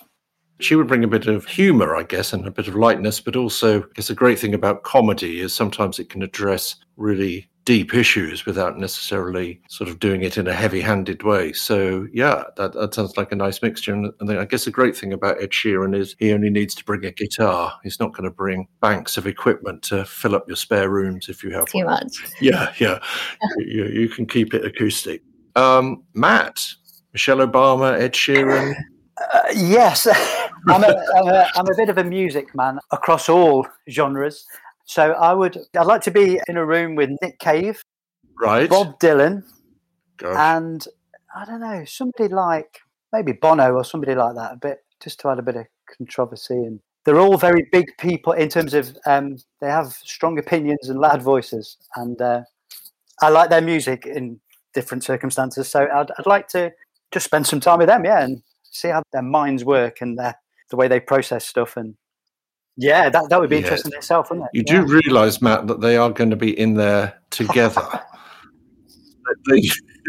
she 0.61 0.75
would 0.75 0.87
bring 0.87 1.05
a 1.05 1.09
bit 1.09 1.27
of 1.27 1.46
humor, 1.46 1.96
I 1.96 2.03
guess, 2.03 2.33
and 2.33 2.46
a 2.46 2.51
bit 2.51 2.68
of 2.68 2.75
lightness, 2.75 3.20
but 3.20 3.37
also, 3.37 3.83
I 3.83 3.87
guess, 3.94 4.09
the 4.09 4.14
great 4.14 4.38
thing 4.38 4.55
about 4.55 4.83
comedy 4.83 5.40
is 5.40 5.55
sometimes 5.55 5.99
it 5.99 6.11
can 6.11 6.23
address 6.23 6.77
really 6.96 7.51
deep 7.64 7.94
issues 7.94 8.46
without 8.46 8.79
necessarily 8.79 9.61
sort 9.68 9.88
of 9.88 10.01
doing 10.01 10.23
it 10.23 10.37
in 10.38 10.46
a 10.46 10.53
heavy 10.53 10.81
handed 10.81 11.23
way. 11.23 11.53
So, 11.53 12.07
yeah, 12.12 12.44
that, 12.57 12.73
that 12.73 12.94
sounds 12.94 13.16
like 13.16 13.33
a 13.33 13.37
nice 13.37 13.62
mixture. 13.62 13.92
And, 13.92 14.12
and 14.20 14.33
I 14.33 14.44
guess 14.44 14.64
the 14.64 14.70
great 14.70 14.96
thing 14.96 15.12
about 15.12 15.42
Ed 15.42 15.51
Sheeran 15.51 15.96
is 15.96 16.16
he 16.18 16.33
only 16.33 16.51
needs 16.51 16.75
to 16.77 16.85
bring 16.85 17.05
a 17.05 17.12
guitar. 17.12 17.73
He's 17.83 18.01
not 18.01 18.12
going 18.12 18.25
to 18.25 18.35
bring 18.35 18.66
banks 18.81 19.16
of 19.16 19.27
equipment 19.27 19.83
to 19.85 20.05
fill 20.05 20.35
up 20.35 20.49
your 20.49 20.57
spare 20.57 20.90
rooms 20.90 21.29
if 21.29 21.44
you 21.44 21.51
have 21.51 21.66
too 21.66 21.79
one. 21.79 21.87
much. 21.87 22.16
Yeah, 22.40 22.73
yeah. 22.79 22.99
you, 23.59 23.85
you, 23.87 24.09
can 24.09 24.27
keep 24.27 24.55
it 24.55 24.64
acoustic. 24.64 25.23
Um, 25.57 26.03
Matt, 26.14 26.66
Michelle 27.12 27.38
Obama, 27.38 28.01
Ed 28.01 28.14
Sheeran. 28.14 28.75
Uh, 29.20 29.42
yes, 29.54 30.06
I'm, 30.68 30.83
a, 30.83 31.04
I'm, 31.16 31.28
a, 31.28 31.46
I'm 31.54 31.66
a 31.66 31.76
bit 31.76 31.88
of 31.88 31.98
a 31.98 32.04
music 32.04 32.54
man 32.54 32.78
across 32.90 33.28
all 33.28 33.66
genres. 33.88 34.46
So 34.87 35.12
I 35.12 35.35
would, 35.35 35.59
I'd 35.76 35.87
like 35.87 36.02
to 36.02 36.11
be 36.11 36.40
in 36.48 36.56
a 36.56 36.64
room 36.64 36.96
with 36.96 37.11
Nick 37.22 37.38
Cave, 37.38 37.83
right, 38.40 38.68
Bob 38.68 38.98
Dylan, 38.98 39.44
Gosh. 40.16 40.37
and 40.37 40.87
I 41.35 41.44
don't 41.44 41.61
know, 41.61 41.85
somebody 41.85 42.33
like 42.33 42.80
maybe 43.12 43.33
Bono 43.33 43.72
or 43.72 43.85
somebody 43.85 44.14
like 44.14 44.35
that. 44.35 44.54
A 44.54 44.56
bit 44.56 44.78
just 45.00 45.20
to 45.20 45.28
add 45.28 45.38
a 45.38 45.42
bit 45.42 45.56
of 45.56 45.66
controversy. 45.96 46.54
And 46.54 46.80
they're 47.04 47.18
all 47.18 47.38
very 47.38 47.68
big 47.72 47.96
people 47.98 48.33
in 48.33 48.48
terms 48.48 48.74
of 48.74 48.96
um, 49.06 49.37
they 49.61 49.68
have 49.68 49.92
strong 49.92 50.38
opinions 50.38 50.88
and 50.88 50.98
loud 50.98 51.22
voices, 51.22 51.76
and 51.96 52.20
uh, 52.20 52.42
I 53.20 53.28
like 53.28 53.50
their 53.50 53.62
music 53.62 54.06
in 54.06 54.40
different 54.74 55.04
circumstances. 55.04 55.68
So 55.68 55.88
I'd, 55.92 56.11
I'd 56.18 56.26
like 56.26 56.48
to 56.48 56.72
just 57.11 57.26
spend 57.26 57.46
some 57.46 57.61
time 57.61 57.78
with 57.78 57.88
them, 57.88 58.04
yeah, 58.04 58.24
and 58.24 58.42
see 58.70 58.88
how 58.88 59.02
their 59.12 59.22
minds 59.22 59.64
work 59.64 60.00
and 60.00 60.18
their, 60.18 60.37
the 60.70 60.76
way 60.76 60.88
they 60.88 61.00
process 61.00 61.46
stuff. 61.46 61.76
And 61.76 61.96
yeah, 62.76 63.09
that, 63.11 63.28
that 63.28 63.40
would 63.40 63.50
be 63.50 63.59
interesting 63.59 63.92
in 63.92 63.98
itself, 63.98 64.30
wouldn't 64.30 64.48
it? 64.52 64.59
You 64.59 64.64
yeah. 64.66 64.85
do 64.85 64.87
realize, 64.87 65.42
Matt, 65.42 65.66
that 65.66 65.80
they 65.80 65.96
are 65.96 66.11
going 66.11 66.30
to 66.30 66.37
be 66.37 66.59
in 66.59 66.74
there 66.74 67.20
together. 67.30 67.83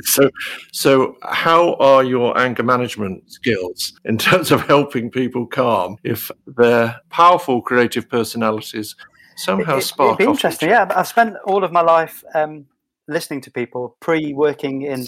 so, 0.04 0.30
so 0.72 1.18
how 1.24 1.76
are 1.76 2.04
your 2.04 2.38
anger 2.38 2.64
management 2.64 3.32
skills 3.32 3.94
in 4.06 4.18
terms 4.18 4.52
of 4.52 4.62
helping 4.68 5.12
people 5.12 5.46
calm 5.46 5.98
if 6.04 6.32
their 6.48 7.00
powerful 7.10 7.62
creative 7.62 8.10
personalities 8.10 8.96
somehow 9.36 9.78
it, 9.78 9.82
spark. 9.82 10.20
It'd 10.20 10.28
be 10.28 10.32
interesting. 10.32 10.70
Yeah, 10.70 10.88
I've 10.96 11.08
spent 11.08 11.36
all 11.46 11.64
of 11.64 11.72
my 11.72 11.82
life 11.82 12.24
um, 12.34 12.66
listening 13.08 13.42
to 13.42 13.52
people 13.52 13.98
pre-working 14.00 14.84
in 14.84 15.08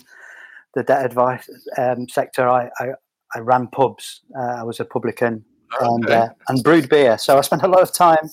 the 0.73 0.83
debt 0.83 1.05
advice 1.05 1.49
um, 1.77 2.07
sector. 2.09 2.47
I, 2.47 2.69
I, 2.79 2.89
I 3.35 3.39
ran 3.39 3.67
pubs. 3.67 4.21
Uh, 4.37 4.41
I 4.41 4.63
was 4.63 4.79
a 4.79 4.85
publican 4.85 5.43
okay. 5.75 5.85
and 5.85 6.09
uh, 6.09 6.29
and 6.47 6.63
brewed 6.63 6.89
beer. 6.89 7.17
So 7.17 7.37
I 7.37 7.41
spent 7.41 7.63
a 7.63 7.67
lot 7.67 7.81
of 7.81 7.93
time 7.93 8.29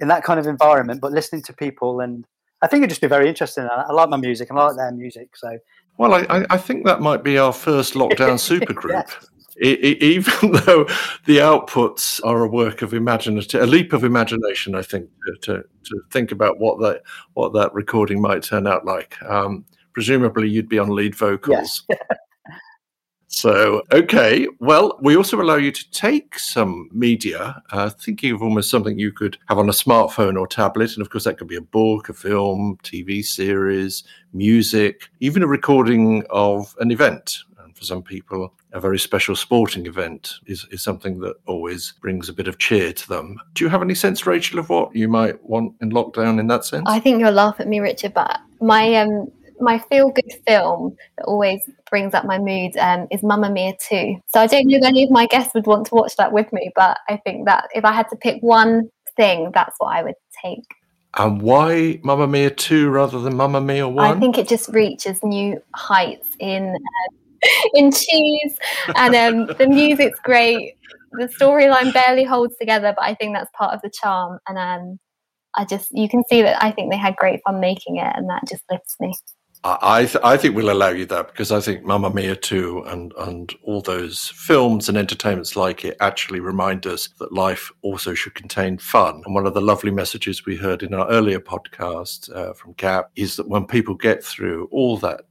in 0.00 0.08
that 0.08 0.24
kind 0.24 0.40
of 0.40 0.46
environment, 0.46 1.00
but 1.00 1.12
listening 1.12 1.42
to 1.42 1.52
people 1.52 2.00
and 2.00 2.26
I 2.62 2.68
think 2.68 2.82
it'd 2.82 2.90
just 2.90 3.00
be 3.00 3.08
very 3.08 3.28
interesting. 3.28 3.64
I, 3.64 3.86
I 3.88 3.92
like 3.92 4.08
my 4.08 4.16
music 4.16 4.48
and 4.48 4.58
I 4.58 4.66
like 4.66 4.76
their 4.76 4.92
music. 4.92 5.36
So 5.36 5.58
well, 5.98 6.14
I, 6.14 6.46
I 6.48 6.56
think 6.56 6.86
that 6.86 7.00
might 7.00 7.22
be 7.22 7.38
our 7.38 7.52
first 7.52 7.94
lockdown 7.94 8.38
supergroup. 8.60 9.10
yeah. 9.56 9.74
even 9.74 10.52
though 10.52 10.84
the 11.26 11.38
outputs 11.38 12.20
are 12.24 12.42
a 12.42 12.48
work 12.48 12.82
of 12.82 12.94
imagination, 12.94 13.60
a 13.60 13.66
leap 13.66 13.92
of 13.92 14.04
imagination, 14.04 14.74
I 14.74 14.82
think, 14.82 15.10
to, 15.26 15.34
to, 15.42 15.64
to, 15.84 16.02
think 16.10 16.32
about 16.32 16.58
what 16.58 16.78
that 16.80 17.02
what 17.34 17.52
that 17.54 17.74
recording 17.74 18.20
might 18.20 18.42
turn 18.42 18.66
out 18.66 18.84
like. 18.84 19.20
Um, 19.22 19.64
presumably, 19.92 20.48
you'd 20.48 20.68
be 20.68 20.78
on 20.78 20.88
lead 20.88 21.14
vocals. 21.14 21.84
Yes. 21.88 22.00
So, 23.42 23.82
okay. 23.90 24.46
Well, 24.60 24.96
we 25.00 25.16
also 25.16 25.42
allow 25.42 25.56
you 25.56 25.72
to 25.72 25.90
take 25.90 26.38
some 26.38 26.88
media, 26.92 27.60
uh, 27.72 27.90
thinking 27.90 28.30
of 28.30 28.40
almost 28.40 28.70
something 28.70 29.00
you 29.00 29.10
could 29.10 29.36
have 29.48 29.58
on 29.58 29.68
a 29.68 29.72
smartphone 29.72 30.38
or 30.38 30.46
tablet. 30.46 30.92
And 30.92 31.02
of 31.02 31.10
course, 31.10 31.24
that 31.24 31.38
could 31.38 31.48
be 31.48 31.56
a 31.56 31.60
book, 31.60 32.08
a 32.08 32.12
film, 32.12 32.78
TV 32.84 33.24
series, 33.24 34.04
music, 34.32 35.10
even 35.18 35.42
a 35.42 35.48
recording 35.48 36.22
of 36.30 36.76
an 36.78 36.92
event. 36.92 37.38
And 37.58 37.76
for 37.76 37.82
some 37.82 38.00
people, 38.00 38.54
a 38.74 38.78
very 38.78 39.00
special 39.00 39.34
sporting 39.34 39.86
event 39.86 40.34
is, 40.46 40.64
is 40.70 40.80
something 40.80 41.18
that 41.22 41.34
always 41.46 41.94
brings 42.00 42.28
a 42.28 42.32
bit 42.32 42.46
of 42.46 42.58
cheer 42.58 42.92
to 42.92 43.08
them. 43.08 43.40
Do 43.54 43.64
you 43.64 43.70
have 43.70 43.82
any 43.82 43.96
sense, 43.96 44.24
Rachel, 44.24 44.60
of 44.60 44.68
what 44.68 44.94
you 44.94 45.08
might 45.08 45.42
want 45.44 45.74
in 45.80 45.90
lockdown 45.90 46.38
in 46.38 46.46
that 46.46 46.64
sense? 46.64 46.84
I 46.86 47.00
think 47.00 47.18
you'll 47.18 47.32
laugh 47.32 47.58
at 47.58 47.66
me, 47.66 47.80
Richard, 47.80 48.14
but 48.14 48.40
my 48.60 48.94
um, 48.94 49.32
my 49.62 49.78
feel 49.78 50.10
good 50.10 50.32
film 50.46 50.96
that 51.16 51.24
always 51.24 51.68
brings 51.88 52.14
up 52.14 52.24
my 52.24 52.38
mood 52.38 52.76
um, 52.76 53.06
is 53.10 53.22
Mamma 53.22 53.50
Mia 53.50 53.72
2. 53.88 54.16
So 54.28 54.40
I 54.40 54.46
don't 54.46 54.66
know 54.66 54.76
if 54.76 54.84
any 54.84 55.04
of 55.04 55.10
my 55.10 55.26
guests 55.26 55.54
would 55.54 55.66
want 55.66 55.86
to 55.86 55.94
watch 55.94 56.16
that 56.16 56.32
with 56.32 56.52
me, 56.52 56.70
but 56.74 56.98
I 57.08 57.16
think 57.18 57.46
that 57.46 57.68
if 57.74 57.84
I 57.84 57.92
had 57.92 58.08
to 58.10 58.16
pick 58.16 58.42
one 58.42 58.90
thing, 59.16 59.50
that's 59.54 59.76
what 59.78 59.96
I 59.96 60.02
would 60.02 60.14
take. 60.44 60.64
And 61.18 61.42
why 61.42 62.00
Mamma 62.02 62.26
Mia 62.26 62.50
2 62.50 62.88
rather 62.90 63.20
than 63.20 63.36
Mamma 63.36 63.60
Mia 63.60 63.88
1? 63.88 64.04
I 64.04 64.18
think 64.18 64.38
it 64.38 64.48
just 64.48 64.68
reaches 64.70 65.22
new 65.22 65.62
heights 65.74 66.28
in 66.38 66.74
uh, 66.74 67.48
in 67.74 67.90
cheese 67.90 68.56
and 68.96 69.14
um, 69.14 69.56
the 69.58 69.66
music's 69.66 70.20
great. 70.20 70.76
The 71.12 71.26
storyline 71.26 71.92
barely 71.92 72.24
holds 72.24 72.56
together, 72.56 72.94
but 72.96 73.04
I 73.04 73.14
think 73.14 73.34
that's 73.34 73.50
part 73.54 73.74
of 73.74 73.82
the 73.82 73.90
charm. 73.90 74.38
And 74.48 74.56
um, 74.58 74.98
I 75.54 75.64
just, 75.64 75.90
you 75.92 76.08
can 76.08 76.22
see 76.30 76.40
that 76.42 76.62
I 76.64 76.70
think 76.70 76.90
they 76.90 76.96
had 76.96 77.16
great 77.16 77.40
fun 77.44 77.60
making 77.60 77.96
it, 77.96 78.10
and 78.16 78.30
that 78.30 78.48
just 78.48 78.62
lifts 78.70 78.96
me. 78.98 79.12
I 79.64 80.06
th- 80.06 80.24
I 80.24 80.36
think 80.36 80.56
we'll 80.56 80.72
allow 80.72 80.88
you 80.88 81.06
that 81.06 81.28
because 81.28 81.52
I 81.52 81.60
think 81.60 81.84
Mamma 81.84 82.12
Mia 82.12 82.34
2 82.34 82.82
and 82.82 83.12
and 83.16 83.54
all 83.62 83.80
those 83.80 84.32
films 84.34 84.88
and 84.88 84.98
entertainments 84.98 85.54
like 85.54 85.84
it 85.84 85.96
actually 86.00 86.40
remind 86.40 86.84
us 86.84 87.08
that 87.20 87.32
life 87.32 87.70
also 87.82 88.12
should 88.12 88.34
contain 88.34 88.78
fun. 88.78 89.22
And 89.24 89.34
one 89.36 89.46
of 89.46 89.54
the 89.54 89.60
lovely 89.60 89.92
messages 89.92 90.44
we 90.44 90.56
heard 90.56 90.82
in 90.82 90.92
our 90.94 91.08
earlier 91.08 91.38
podcast 91.38 92.34
uh, 92.34 92.54
from 92.54 92.74
Cap 92.74 93.10
is 93.14 93.36
that 93.36 93.48
when 93.48 93.64
people 93.66 93.94
get 93.94 94.24
through 94.24 94.68
all 94.72 94.96
that 94.98 95.22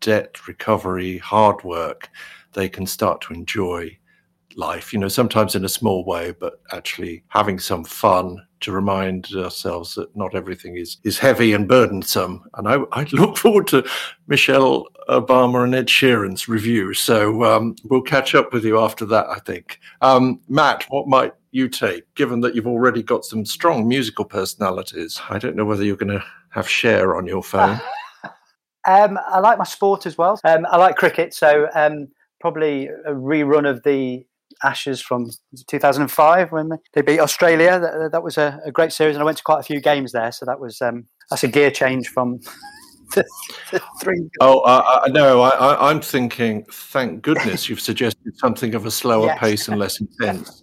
debt 0.00 0.48
recovery, 0.48 1.18
hard 1.18 1.62
work, 1.62 2.08
they 2.54 2.70
can 2.70 2.86
start 2.86 3.20
to 3.22 3.34
enjoy 3.34 3.98
life, 4.56 4.94
you 4.94 4.98
know, 4.98 5.08
sometimes 5.08 5.54
in 5.54 5.64
a 5.64 5.68
small 5.68 6.06
way, 6.06 6.32
but 6.32 6.60
actually 6.72 7.22
having 7.28 7.58
some 7.58 7.84
fun 7.84 8.38
to 8.64 8.72
remind 8.72 9.28
ourselves 9.34 9.94
that 9.94 10.14
not 10.16 10.34
everything 10.34 10.76
is, 10.76 10.98
is 11.04 11.18
heavy 11.18 11.52
and 11.52 11.68
burdensome. 11.68 12.44
And 12.54 12.68
I, 12.68 12.78
I 12.92 13.06
look 13.12 13.36
forward 13.44 13.66
to 13.68 13.88
Michelle 14.26 14.86
Obama 15.08 15.64
and 15.64 15.74
Ed 15.74 15.86
Sheeran's 15.86 16.48
review. 16.48 16.94
So 16.94 17.44
um, 17.44 17.76
we'll 17.84 18.02
catch 18.02 18.34
up 18.34 18.52
with 18.52 18.64
you 18.64 18.78
after 18.78 19.04
that, 19.06 19.26
I 19.28 19.38
think. 19.38 19.80
Um, 20.00 20.40
Matt, 20.48 20.84
what 20.88 21.06
might 21.06 21.34
you 21.50 21.68
take, 21.68 22.12
given 22.14 22.40
that 22.40 22.54
you've 22.54 22.66
already 22.66 23.02
got 23.02 23.24
some 23.24 23.44
strong 23.44 23.86
musical 23.86 24.24
personalities? 24.24 25.20
I 25.28 25.38
don't 25.38 25.56
know 25.56 25.64
whether 25.64 25.84
you're 25.84 25.96
going 25.96 26.18
to 26.18 26.24
have 26.50 26.68
share 26.68 27.16
on 27.16 27.26
your 27.26 27.42
phone. 27.42 27.80
Um, 28.86 29.18
I 29.28 29.38
like 29.38 29.56
my 29.56 29.64
sport 29.64 30.04
as 30.04 30.18
well. 30.18 30.38
Um, 30.44 30.66
I 30.70 30.76
like 30.76 30.96
cricket, 30.96 31.32
so 31.32 31.68
um, 31.74 32.08
probably 32.38 32.88
a 32.88 33.12
rerun 33.12 33.66
of 33.66 33.82
the 33.82 34.26
Ashes 34.62 35.00
from 35.00 35.30
2005 35.66 36.52
when 36.52 36.70
they 36.92 37.02
beat 37.02 37.20
Australia. 37.20 37.78
That, 37.78 38.12
that 38.12 38.22
was 38.22 38.38
a, 38.38 38.60
a, 38.64 38.72
great 38.72 38.92
series, 38.92 39.16
and 39.16 39.22
I 39.22 39.24
went 39.24 39.38
to 39.38 39.44
quite 39.44 39.60
a 39.60 39.62
few 39.62 39.80
games 39.80 40.12
there. 40.12 40.32
So 40.32 40.46
that 40.46 40.60
was 40.60 40.80
um, 40.80 41.06
that's 41.30 41.44
a 41.44 41.48
gear 41.48 41.70
change 41.70 42.08
from 42.08 42.38
the, 43.14 43.24
the 43.70 43.82
three. 44.00 44.28
Oh 44.40 44.60
uh, 44.60 45.08
no, 45.08 45.42
I, 45.42 45.90
am 45.90 46.00
thinking. 46.00 46.64
Thank 46.70 47.22
goodness 47.22 47.68
you've 47.68 47.80
suggested 47.80 48.36
something 48.38 48.74
of 48.74 48.86
a 48.86 48.90
slower 48.90 49.26
yes. 49.26 49.38
pace 49.38 49.68
and 49.68 49.78
less 49.78 50.00
intense. 50.20 50.62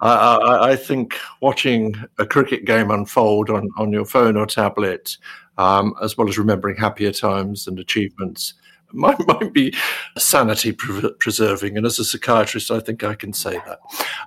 I, 0.00 0.36
I, 0.36 0.70
I, 0.70 0.76
think 0.76 1.18
watching 1.40 1.94
a 2.18 2.26
cricket 2.26 2.64
game 2.64 2.92
unfold 2.92 3.50
on, 3.50 3.68
on 3.78 3.92
your 3.92 4.04
phone 4.04 4.36
or 4.36 4.46
tablet, 4.46 5.16
um, 5.56 5.92
as 6.00 6.16
well 6.16 6.28
as 6.28 6.38
remembering 6.38 6.76
happier 6.76 7.10
times 7.10 7.66
and 7.66 7.80
achievements, 7.80 8.54
might, 8.92 9.18
might 9.26 9.52
be 9.52 9.74
sanity 10.16 10.72
pre- 10.72 11.12
preserving. 11.18 11.76
And 11.76 11.86
as 11.86 11.98
a 11.98 12.04
psychiatrist, 12.04 12.70
I 12.70 12.80
think 12.80 13.04
I 13.04 13.14
can 13.14 13.32
say 13.32 13.60
that. 13.66 13.80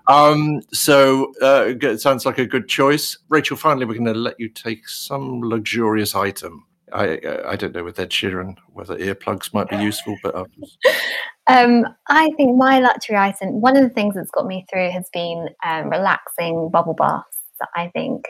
Um, 0.08 0.62
so 0.72 1.34
uh, 1.42 1.74
it 1.82 2.02
sounds 2.02 2.26
like 2.26 2.38
a 2.38 2.46
good 2.46 2.68
choice. 2.68 3.18
Rachel, 3.30 3.58
finally, 3.58 3.86
we're 3.86 3.94
going 3.94 4.06
to 4.06 4.14
let 4.14 4.40
you 4.40 4.50
take 4.50 4.88
some 4.88 5.42
luxurious 5.42 6.16
item. 6.16 6.66
I, 6.94 7.20
I 7.48 7.56
don't 7.56 7.74
know 7.74 7.86
with 7.86 8.00
Ed 8.00 8.10
Sheeran 8.10 8.58
whether 8.74 8.98
earplugs 8.98 9.54
might 9.54 9.70
be 9.70 9.78
useful, 9.78 10.18
but 10.22 10.36
um, 11.48 11.86
I 12.10 12.30
think 12.36 12.58
my 12.58 12.80
luxury 12.80 13.16
item, 13.16 13.62
one 13.62 13.78
of 13.78 13.84
the 13.84 13.90
things 13.90 14.16
that's 14.16 14.32
got 14.32 14.46
me 14.46 14.66
through 14.70 14.92
has 14.92 15.10
been 15.14 15.48
um, 15.66 15.90
relaxing 15.90 16.70
bubble 16.70 16.94
baths. 16.94 17.38
I 17.76 17.90
think 17.90 18.26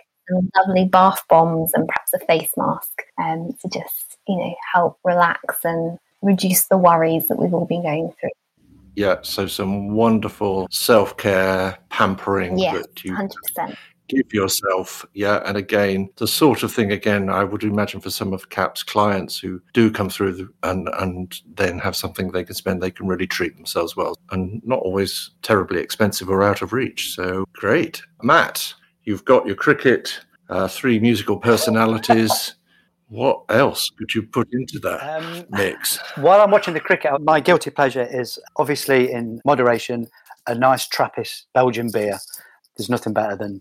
lovely 0.56 0.86
bath 0.86 1.24
bombs 1.30 1.72
and 1.74 1.88
perhaps 1.88 2.14
a 2.14 2.26
face 2.26 2.52
mask 2.58 3.02
um, 3.18 3.52
to 3.62 3.70
just 3.70 4.18
you 4.28 4.38
know 4.38 4.54
help 4.74 5.00
relax 5.04 5.64
and 5.64 5.98
reduce 6.22 6.68
the 6.68 6.78
worries 6.78 7.28
that 7.28 7.40
we've 7.40 7.54
all 7.54 7.66
been 7.66 7.84
going 7.84 8.14
through. 8.20 8.30
Yeah, 8.96 9.18
so 9.22 9.48
some 9.48 9.92
wonderful 9.92 10.68
self 10.70 11.18
care, 11.18 11.78
pampering 11.90 12.58
yes, 12.58 12.86
that 12.86 13.04
you 13.04 13.14
100%. 13.14 13.78
give 14.10 14.34
yourself. 14.34 15.06
Yeah, 15.14 15.42
and 15.46 15.58
again, 15.58 16.10
the 16.18 16.28
sort 16.28 16.64
of 16.64 16.74
thing, 16.74 16.92
again, 16.92 17.30
I 17.30 17.46
would 17.46 17.64
imagine 17.64 18.02
for 18.02 18.10
some 18.10 18.34
of 18.34 18.50
CAP's 18.50 18.84
clients 18.84 19.40
who 19.40 19.62
do 19.74 19.92
come 19.92 20.10
through 20.10 20.34
the, 20.34 20.50
and, 20.64 20.90
and 21.00 21.40
then 21.56 21.80
have 21.80 21.96
something 21.96 22.32
they 22.32 22.44
can 22.44 22.56
spend, 22.56 22.82
they 22.82 22.92
can 22.92 23.08
really 23.08 23.28
treat 23.28 23.56
themselves 23.56 23.96
well 23.96 24.18
and 24.32 24.62
not 24.66 24.80
always 24.80 25.32
terribly 25.42 25.80
expensive 25.80 26.30
or 26.30 26.44
out 26.44 26.62
of 26.62 26.74
reach. 26.74 27.16
So 27.16 27.46
great. 27.54 28.02
Matt, 28.22 28.74
you've 29.06 29.26
got 29.26 29.48
your 29.48 29.56
cricket, 29.56 30.20
uh, 30.50 30.68
three 30.68 31.00
musical 31.00 31.38
personalities. 31.38 32.56
What 33.12 33.44
else 33.50 33.90
could 33.90 34.16
you 34.16 34.24
put 34.24 34.48
into 34.54 34.80
that 34.80 35.04
um, 35.04 35.46
mix? 35.50 36.00
While 36.16 36.40
I'm 36.40 36.50
watching 36.50 36.74
the 36.74 36.80
cricket, 36.80 37.12
my 37.22 37.42
guilty 37.42 37.70
pleasure 37.70 38.08
is 38.10 38.40
obviously 38.56 39.12
in 39.12 39.42
moderation 39.44 40.08
a 40.48 40.56
nice 40.56 40.88
Trappist 40.88 41.48
Belgian 41.54 41.92
beer. 41.92 42.20
There's 42.78 42.90
nothing 42.90 43.12
better 43.12 43.36
than 43.36 43.60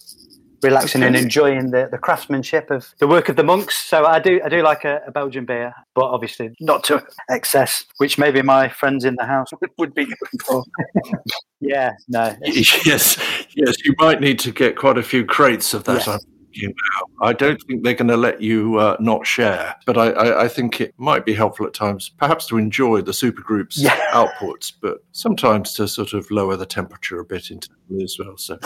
relaxing 0.63 1.03
and 1.03 1.17
enjoying 1.17 1.73
the, 1.73 1.89
the 1.91 1.99
craftsmanship 1.99 2.71
of 2.71 2.95
the 3.01 3.09
work 3.09 3.29
of 3.29 3.35
the 3.35 3.43
monks. 3.43 3.77
So 3.77 4.05
I 4.05 4.21
do 4.21 4.41
I 4.45 4.49
do 4.49 4.63
like 4.63 4.85
a, 4.85 5.01
a, 5.09 5.11
Belgian 5.11 5.47
beer, 5.47 5.75
but 5.97 6.05
obviously 6.05 6.55
not 6.61 6.85
to 6.85 7.05
excess, 7.29 7.85
which 7.97 8.19
maybe 8.19 8.43
my 8.43 8.69
friends 8.69 9.05
in 9.05 9.17
the 9.19 9.27
house 9.27 9.49
would 9.79 9.95
be 9.95 10.05
going 10.05 10.39
for. 10.47 10.65
yeah, 11.61 11.91
no. 12.09 12.37
Yes, 12.45 13.19
yes, 13.57 13.85
you 13.85 13.97
might 13.99 14.21
need 14.21 14.39
to 14.41 14.53
get 14.53 14.77
quite 14.77 14.97
a 14.97 15.03
few 15.03 15.25
crates 15.25 15.75
of 15.75 15.83
that. 15.85 16.07
Yes 16.07 16.21
you 16.53 16.69
now. 16.69 17.27
I 17.27 17.33
don't 17.33 17.61
think 17.63 17.83
they're 17.83 17.95
going 17.95 18.09
to 18.09 18.17
let 18.17 18.41
you 18.41 18.79
uh, 18.79 18.97
not 19.01 19.27
share, 19.27 19.75
but 19.87 19.97
I, 19.97 20.11
I, 20.11 20.45
I, 20.45 20.49
think 20.49 20.81
it 20.81 20.95
might 20.97 21.25
be 21.25 21.35
helpful 21.35 21.67
at 21.67 21.75
times, 21.75 22.09
perhaps 22.09 22.47
to 22.47 22.59
enjoy 22.59 23.03
the 23.03 23.13
supergroup's 23.13 23.79
yeah. 23.79 23.97
outputs, 24.13 24.73
but 24.81 25.05
sometimes 25.13 25.75
to 25.75 25.89
sort 25.89 26.13
of 26.13 26.31
lower 26.31 26.57
the 26.57 26.67
temperature 26.67 27.21
a 27.21 27.25
bit 27.25 27.51
internally 27.51 28.05
as 28.05 28.17
well. 28.19 28.37
So 28.37 28.59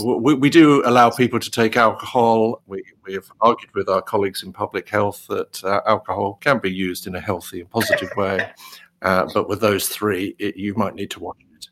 we, 0.04 0.34
we, 0.34 0.50
do 0.50 0.82
allow 0.86 1.10
people 1.10 1.40
to 1.40 1.50
take 1.50 1.76
alcohol. 1.76 2.62
We, 2.66 2.82
we 3.04 3.14
have 3.14 3.30
argued 3.40 3.74
with 3.74 3.88
our 3.88 4.02
colleagues 4.02 4.42
in 4.42 4.52
public 4.52 4.88
health 4.88 5.26
that 5.28 5.62
uh, 5.64 5.80
alcohol 5.86 6.38
can 6.40 6.58
be 6.58 6.70
used 6.70 7.06
in 7.06 7.14
a 7.14 7.20
healthy 7.20 7.60
and 7.60 7.70
positive 7.70 8.10
way. 8.16 8.50
Uh, 9.02 9.28
but 9.34 9.48
with 9.48 9.60
those 9.60 9.88
three, 9.88 10.34
it, 10.38 10.56
you 10.56 10.74
might 10.74 10.94
need 10.94 11.10
to 11.10 11.20
watch 11.20 11.36
it. 11.40 11.68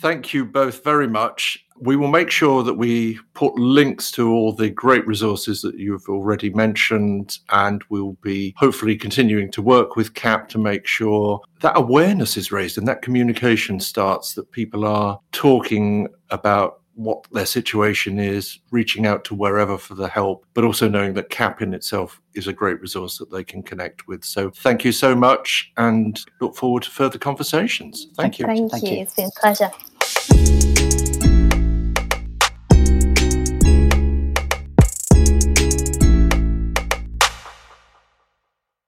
Thank 0.00 0.32
you 0.32 0.44
both 0.44 0.84
very 0.84 1.08
much. 1.08 1.64
We 1.80 1.96
will 1.96 2.08
make 2.08 2.30
sure 2.30 2.62
that 2.62 2.74
we 2.74 3.18
put 3.34 3.56
links 3.56 4.10
to 4.12 4.30
all 4.30 4.52
the 4.52 4.70
great 4.70 5.06
resources 5.06 5.60
that 5.62 5.76
you've 5.76 6.08
already 6.08 6.50
mentioned, 6.50 7.38
and 7.50 7.82
we'll 7.88 8.16
be 8.22 8.54
hopefully 8.56 8.96
continuing 8.96 9.50
to 9.52 9.62
work 9.62 9.96
with 9.96 10.14
CAP 10.14 10.48
to 10.50 10.58
make 10.58 10.86
sure 10.86 11.40
that 11.60 11.76
awareness 11.76 12.36
is 12.36 12.52
raised 12.52 12.78
and 12.78 12.86
that 12.86 13.02
communication 13.02 13.80
starts, 13.80 14.34
that 14.34 14.52
people 14.52 14.84
are 14.84 15.18
talking 15.32 16.08
about 16.30 16.80
what 16.98 17.24
their 17.30 17.46
situation 17.46 18.18
is, 18.18 18.58
reaching 18.72 19.06
out 19.06 19.24
to 19.24 19.34
wherever 19.34 19.78
for 19.78 19.94
the 19.94 20.08
help, 20.08 20.44
but 20.52 20.64
also 20.64 20.88
knowing 20.88 21.14
that 21.14 21.30
CAP 21.30 21.62
in 21.62 21.72
itself 21.72 22.20
is 22.34 22.48
a 22.48 22.52
great 22.52 22.80
resource 22.80 23.18
that 23.18 23.30
they 23.30 23.44
can 23.44 23.62
connect 23.62 24.08
with. 24.08 24.24
So 24.24 24.50
thank 24.50 24.84
you 24.84 24.90
so 24.90 25.14
much 25.14 25.72
and 25.76 26.20
look 26.40 26.56
forward 26.56 26.82
to 26.82 26.90
further 26.90 27.18
conversations. 27.18 28.08
Thank 28.16 28.40
you. 28.40 28.46
Thank, 28.46 28.72
Thank 28.72 28.84
you. 28.84 28.90
you. 28.90 28.98
It's 29.02 29.14
been 29.14 29.30
a 29.36 29.40
pleasure. 29.40 29.70